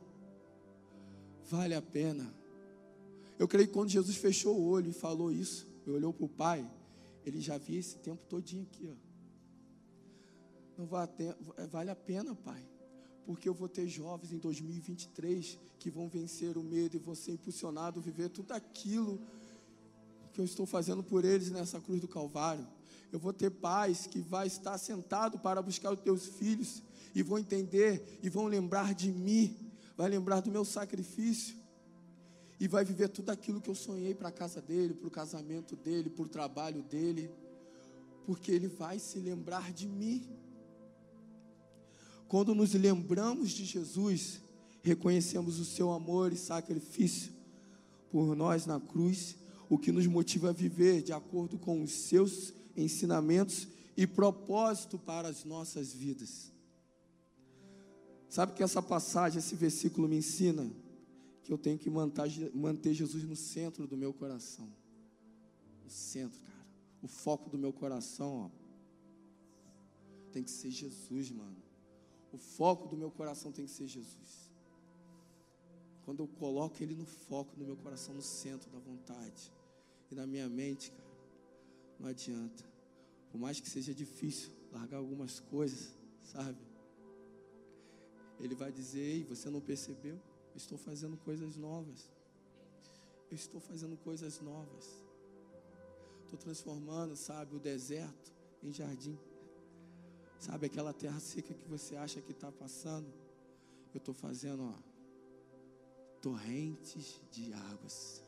vale 1.50 1.76
a 1.76 1.82
pena. 1.82 2.34
Eu 3.38 3.48
creio 3.48 3.68
que 3.68 3.74
quando 3.74 3.90
Jesus 3.90 4.16
fechou 4.18 4.58
o 4.58 4.68
olho 4.68 4.90
e 4.90 4.94
falou 4.94 5.32
isso, 5.32 5.68
e 5.86 5.92
olhou 5.92 6.14
para 6.14 6.26
o 6.26 6.30
Pai, 6.30 6.68
ele 7.26 7.40
já 7.40 7.58
via 7.58 7.80
esse 7.80 7.98
tempo 7.98 8.26
todinho 8.28 8.64
aqui, 8.64 8.90
ó. 8.90 8.96
Não 10.78 10.88
vale 10.88 11.92
a 11.92 11.96
pena, 11.96 12.34
Pai, 12.34 12.66
porque 13.26 13.48
eu 13.48 13.54
vou 13.54 13.70
ter 13.70 13.88
jovens 13.88 14.32
em 14.32 14.38
2023 14.38 15.58
que 15.80 15.90
vão 15.90 16.08
vencer 16.08 16.58
o 16.58 16.64
medo 16.64 16.96
e 16.96 17.00
vão 17.00 17.16
ser 17.16 17.32
impulsionados 17.32 18.02
a 18.02 18.06
viver 18.06 18.30
tudo 18.30 18.52
aquilo 18.52 19.20
que 20.34 20.42
eu 20.42 20.46
estou 20.46 20.66
fazendo 20.66 21.04
por 21.04 21.24
eles 21.24 21.52
nessa 21.52 21.80
cruz 21.80 22.02
do 22.02 22.08
Calvário. 22.08 22.68
Eu 23.12 23.20
vou 23.20 23.32
ter 23.32 23.52
pais 23.52 24.08
que 24.08 24.20
vai 24.20 24.48
estar 24.48 24.78
sentado 24.78 25.38
para 25.38 25.62
buscar 25.62 25.92
os 25.92 26.00
teus 26.00 26.26
filhos 26.26 26.82
e 27.14 27.22
vão 27.22 27.38
entender 27.38 28.20
e 28.24 28.30
vão 28.30 28.48
lembrar 28.48 28.94
de 28.96 29.12
mim, 29.12 29.56
vai 29.96 30.10
lembrar 30.10 30.40
do 30.40 30.50
meu 30.50 30.66
sacrifício 30.66 31.56
e 32.60 32.68
vai 32.68 32.84
viver 32.84 33.10
tudo 33.10 33.30
aquilo 33.30 33.62
que 33.62 33.70
eu 33.70 33.76
sonhei 33.76 34.16
para 34.16 34.30
a 34.30 34.32
casa 34.32 34.62
dele, 34.62 34.94
para 34.94 35.08
o 35.08 35.12
casamento 35.12 35.76
dele, 35.76 36.10
para 36.10 36.24
o 36.24 36.28
trabalho 36.28 36.82
dele, 36.82 37.30
porque 38.26 38.52
ele 38.52 38.68
vai 38.68 38.98
se 39.00 39.20
lembrar 39.20 39.72
de 39.72 39.88
mim. 39.88 40.28
Quando 42.34 42.56
nos 42.56 42.74
lembramos 42.74 43.52
de 43.52 43.64
Jesus, 43.64 44.42
reconhecemos 44.82 45.60
o 45.60 45.66
seu 45.66 45.92
amor 45.92 46.34
e 46.34 46.36
sacrifício 46.36 47.32
por 48.10 48.36
nós 48.36 48.66
na 48.66 48.80
cruz, 48.80 49.36
o 49.70 49.78
que 49.78 49.92
nos 49.92 50.08
motiva 50.08 50.50
a 50.50 50.52
viver 50.52 51.04
de 51.04 51.14
acordo 51.14 51.60
com 51.60 51.84
os 51.84 51.92
seus 51.92 52.52
ensinamentos 52.76 53.68
e 53.96 54.08
propósito 54.08 54.98
para 54.98 55.28
as 55.28 55.46
nossas 55.46 55.94
vidas. 55.94 56.52
Sabe 58.28 58.54
que 58.54 58.64
essa 58.64 58.82
passagem, 58.82 59.38
esse 59.38 59.54
versículo 59.54 60.08
me 60.08 60.18
ensina 60.18 60.68
que 61.44 61.54
eu 61.54 61.58
tenho 61.60 61.78
que 61.78 61.92
manter 61.92 62.96
Jesus 62.96 63.24
no 63.26 63.36
centro 63.36 63.86
do 63.86 63.96
meu 63.96 64.12
coração. 64.12 64.68
No 65.84 65.90
centro, 65.92 66.40
cara. 66.40 66.66
O 67.00 67.08
foco 67.08 67.48
do 67.52 67.60
meu 67.60 67.72
coração, 67.72 68.50
ó, 68.50 70.32
tem 70.32 70.42
que 70.44 70.50
ser 70.50 70.72
Jesus, 70.72 71.30
mano. 71.30 71.73
O 72.34 72.38
foco 72.38 72.88
do 72.88 72.98
meu 72.98 73.12
coração 73.12 73.52
tem 73.52 73.66
que 73.66 73.72
ser 73.72 73.88
Jesus. 73.88 74.52
Quando 76.04 76.24
eu 76.24 76.28
coloco 76.28 76.82
Ele 76.82 76.96
no 76.96 77.06
foco 77.06 77.56
do 77.56 77.64
meu 77.64 77.78
coração, 77.78 78.14
no 78.16 78.24
centro 78.24 78.70
da 78.72 78.80
vontade 78.80 79.54
e 80.12 80.16
na 80.16 80.26
minha 80.26 80.50
mente, 80.50 80.92
cara, 80.92 81.14
não 82.00 82.10
adianta. 82.10 82.66
Por 83.32 83.40
mais 83.40 83.60
que 83.60 83.70
seja 83.70 83.94
difícil 83.94 84.52
largar 84.72 84.98
algumas 84.98 85.40
coisas, 85.40 85.94
sabe? 86.24 86.58
Ele 88.40 88.56
vai 88.56 88.72
dizer: 88.72 89.00
Ei, 89.00 89.24
você 89.24 89.50
não 89.50 89.62
percebeu? 89.62 90.16
Eu 90.16 90.58
estou 90.58 90.78
fazendo 90.78 91.16
coisas 91.18 91.56
novas. 91.56 92.10
Eu 93.30 93.36
estou 93.36 93.62
fazendo 93.62 93.96
coisas 93.98 94.42
novas. 94.42 94.86
Estou 96.24 96.38
transformando, 96.38 97.16
sabe, 97.16 97.56
o 97.56 97.60
deserto 97.60 98.34
em 98.62 98.72
jardim. 98.72 99.18
Sabe 100.46 100.66
aquela 100.66 100.92
terra 100.92 101.22
seca 101.22 101.54
que 101.54 101.66
você 101.70 101.96
acha 101.96 102.20
que 102.20 102.34
está 102.34 102.52
passando? 102.52 103.08
Eu 103.94 103.98
estou 103.98 104.14
fazendo, 104.14 104.62
ó, 104.62 104.74
torrentes 106.22 107.22
de 107.32 107.54
águas, 107.54 108.22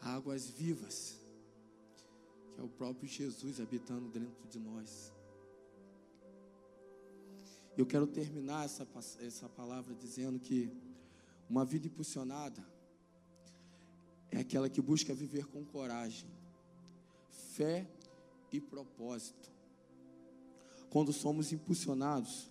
águas 0.00 0.48
vivas, 0.48 1.20
que 2.54 2.60
é 2.62 2.64
o 2.64 2.68
próprio 2.70 3.06
Jesus 3.06 3.60
habitando 3.60 4.08
dentro 4.08 4.48
de 4.48 4.58
nós. 4.58 5.12
Eu 7.76 7.84
quero 7.84 8.06
terminar 8.06 8.64
essa, 8.64 8.88
essa 9.20 9.46
palavra 9.46 9.94
dizendo 9.94 10.40
que 10.40 10.72
uma 11.46 11.62
vida 11.62 11.86
impulsionada 11.88 12.66
é 14.30 14.38
aquela 14.38 14.70
que 14.70 14.80
busca 14.80 15.12
viver 15.12 15.44
com 15.44 15.62
coragem, 15.62 16.30
fé 17.28 17.86
e 18.50 18.58
propósito 18.62 19.59
quando 20.90 21.12
somos 21.12 21.52
impulsionados, 21.52 22.50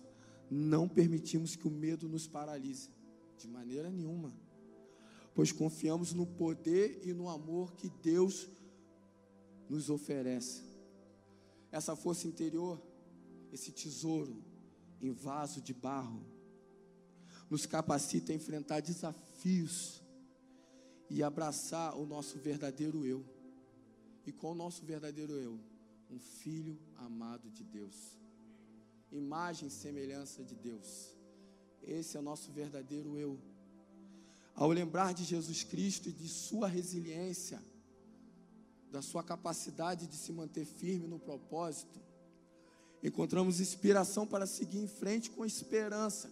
não 0.50 0.88
permitimos 0.88 1.54
que 1.54 1.68
o 1.68 1.70
medo 1.70 2.08
nos 2.08 2.26
paralise, 2.26 2.90
de 3.38 3.46
maneira 3.46 3.90
nenhuma, 3.90 4.34
pois 5.34 5.52
confiamos 5.52 6.12
no 6.12 6.26
poder 6.26 7.02
e 7.06 7.12
no 7.12 7.28
amor 7.28 7.74
que 7.74 7.88
Deus 8.02 8.48
nos 9.68 9.90
oferece. 9.90 10.62
Essa 11.70 11.94
força 11.94 12.26
interior, 12.26 12.82
esse 13.52 13.70
tesouro 13.70 14.42
em 15.00 15.12
vaso 15.12 15.60
de 15.60 15.72
barro, 15.72 16.24
nos 17.48 17.66
capacita 17.66 18.32
a 18.32 18.34
enfrentar 18.34 18.80
desafios 18.80 20.02
e 21.08 21.22
abraçar 21.22 21.96
o 21.96 22.06
nosso 22.06 22.38
verdadeiro 22.38 23.04
eu. 23.04 23.24
E 24.26 24.32
com 24.32 24.52
o 24.52 24.54
nosso 24.54 24.84
verdadeiro 24.84 25.32
eu, 25.34 25.58
um 26.10 26.18
filho 26.18 26.78
amado 26.96 27.50
de 27.50 27.64
Deus 27.64 28.20
imagem 29.12 29.68
e 29.68 29.70
semelhança 29.70 30.44
de 30.44 30.54
Deus. 30.54 31.14
Esse 31.82 32.16
é 32.16 32.20
o 32.20 32.22
nosso 32.22 32.50
verdadeiro 32.52 33.16
eu. 33.16 33.38
Ao 34.54 34.70
lembrar 34.70 35.14
de 35.14 35.24
Jesus 35.24 35.62
Cristo 35.64 36.08
e 36.08 36.12
de 36.12 36.28
sua 36.28 36.68
resiliência, 36.68 37.62
da 38.90 39.00
sua 39.00 39.22
capacidade 39.22 40.06
de 40.06 40.16
se 40.16 40.32
manter 40.32 40.64
firme 40.64 41.06
no 41.06 41.18
propósito, 41.18 42.00
encontramos 43.02 43.60
inspiração 43.60 44.26
para 44.26 44.46
seguir 44.46 44.78
em 44.78 44.88
frente 44.88 45.30
com 45.30 45.44
esperança. 45.44 46.30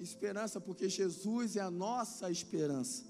Esperança, 0.00 0.60
porque 0.60 0.88
Jesus 0.88 1.56
é 1.56 1.60
a 1.60 1.70
nossa 1.70 2.30
esperança. 2.30 3.04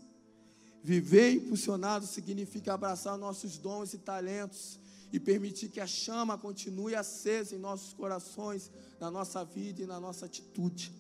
Viver 0.83 1.35
impulsionado 1.35 2.07
significa 2.07 2.75
abraçar 2.75 3.17
nossos 3.17 3.57
dons 3.57 3.95
e 3.95 3.99
talentos 3.99 4.81
e 5.13 5.21
permitir 5.21 5.69
que 5.69 5.79
a 5.79 5.87
chama 5.87 6.39
continue 6.39 6.95
acesa 6.95 7.55
em 7.55 7.59
nossos 7.59 7.93
corações, 7.93 8.71
na 8.99 9.11
nossa 9.11 9.45
vida 9.45 9.83
e 9.83 9.87
na 9.87 10.01
nossa 10.01 10.25
atitude. 10.25 10.93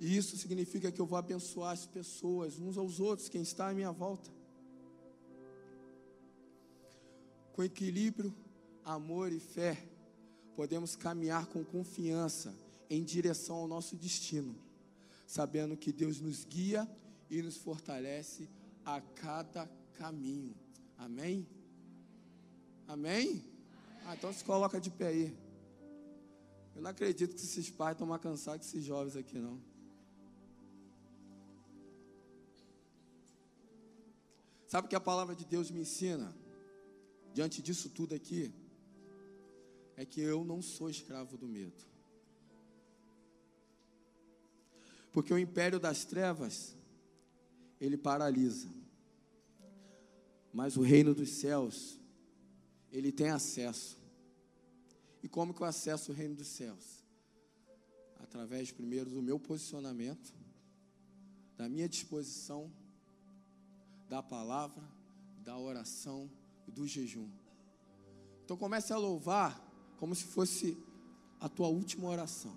E 0.00 0.16
isso 0.16 0.36
significa 0.36 0.92
que 0.92 1.00
eu 1.00 1.06
vou 1.06 1.18
abençoar 1.18 1.72
as 1.72 1.84
pessoas, 1.84 2.58
uns 2.58 2.78
aos 2.78 3.00
outros, 3.00 3.28
quem 3.28 3.42
está 3.42 3.68
à 3.68 3.74
minha 3.74 3.90
volta. 3.90 4.30
Com 7.52 7.62
equilíbrio, 7.62 8.32
amor 8.84 9.32
e 9.32 9.40
fé, 9.40 9.84
podemos 10.54 10.94
caminhar 10.94 11.46
com 11.46 11.64
confiança 11.64 12.54
em 12.88 13.02
direção 13.02 13.56
ao 13.56 13.68
nosso 13.68 13.96
destino, 13.96 14.54
sabendo 15.26 15.76
que 15.76 15.92
Deus 15.92 16.20
nos 16.20 16.44
guia 16.44 16.88
e 17.30 17.42
nos 17.42 17.56
fortalece 17.56 18.48
a 18.84 19.00
cada 19.00 19.68
caminho. 19.94 20.54
Amém? 20.98 21.46
Amém? 22.86 23.44
Ah, 24.04 24.14
então 24.14 24.32
se 24.32 24.44
coloca 24.44 24.80
de 24.80 24.90
pé 24.90 25.08
aí. 25.08 25.36
Eu 26.74 26.82
não 26.82 26.90
acredito 26.90 27.34
que 27.34 27.40
esses 27.40 27.70
pais 27.70 27.94
estão 27.94 28.06
mais 28.06 28.20
cansados 28.20 28.66
que 28.66 28.76
esses 28.76 28.84
jovens 28.84 29.16
aqui, 29.16 29.38
não. 29.38 29.60
Sabe 34.66 34.86
o 34.86 34.88
que 34.90 34.96
a 34.96 35.00
palavra 35.00 35.36
de 35.36 35.44
Deus 35.44 35.70
me 35.70 35.80
ensina? 35.80 36.34
Diante 37.32 37.62
disso 37.62 37.88
tudo 37.88 38.14
aqui, 38.14 38.52
é 39.96 40.04
que 40.04 40.20
eu 40.20 40.44
não 40.44 40.60
sou 40.60 40.90
escravo 40.90 41.36
do 41.36 41.46
medo. 41.46 41.84
Porque 45.12 45.32
o 45.32 45.38
império 45.38 45.78
das 45.78 46.04
trevas, 46.04 46.76
ele 47.80 47.96
paralisa. 47.96 48.68
Mas 50.52 50.76
o 50.76 50.82
reino 50.82 51.14
dos 51.14 51.30
céus, 51.30 52.00
ele 52.94 53.10
tem 53.10 53.28
acesso. 53.28 53.98
E 55.20 55.28
como 55.28 55.52
que 55.52 55.60
eu 55.60 55.66
acesso 55.66 56.12
o 56.12 56.14
reino 56.14 56.36
dos 56.36 56.46
céus? 56.46 57.04
Através, 58.20 58.70
primeiro, 58.70 59.10
do 59.10 59.20
meu 59.20 59.38
posicionamento, 59.38 60.32
da 61.56 61.68
minha 61.68 61.88
disposição, 61.88 62.72
da 64.08 64.22
palavra, 64.22 64.82
da 65.44 65.58
oração 65.58 66.30
e 66.68 66.70
do 66.70 66.86
jejum. 66.86 67.28
Então 68.44 68.56
comece 68.56 68.92
a 68.92 68.96
louvar 68.96 69.60
como 69.98 70.14
se 70.14 70.24
fosse 70.24 70.78
a 71.40 71.48
tua 71.48 71.68
última 71.68 72.08
oração. 72.08 72.56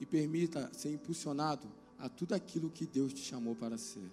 E 0.00 0.06
permita 0.06 0.72
ser 0.72 0.92
impulsionado 0.92 1.68
a 1.98 2.08
tudo 2.08 2.34
aquilo 2.34 2.70
que 2.70 2.86
Deus 2.86 3.12
te 3.12 3.20
chamou 3.20 3.56
para 3.56 3.76
ser. 3.76 4.12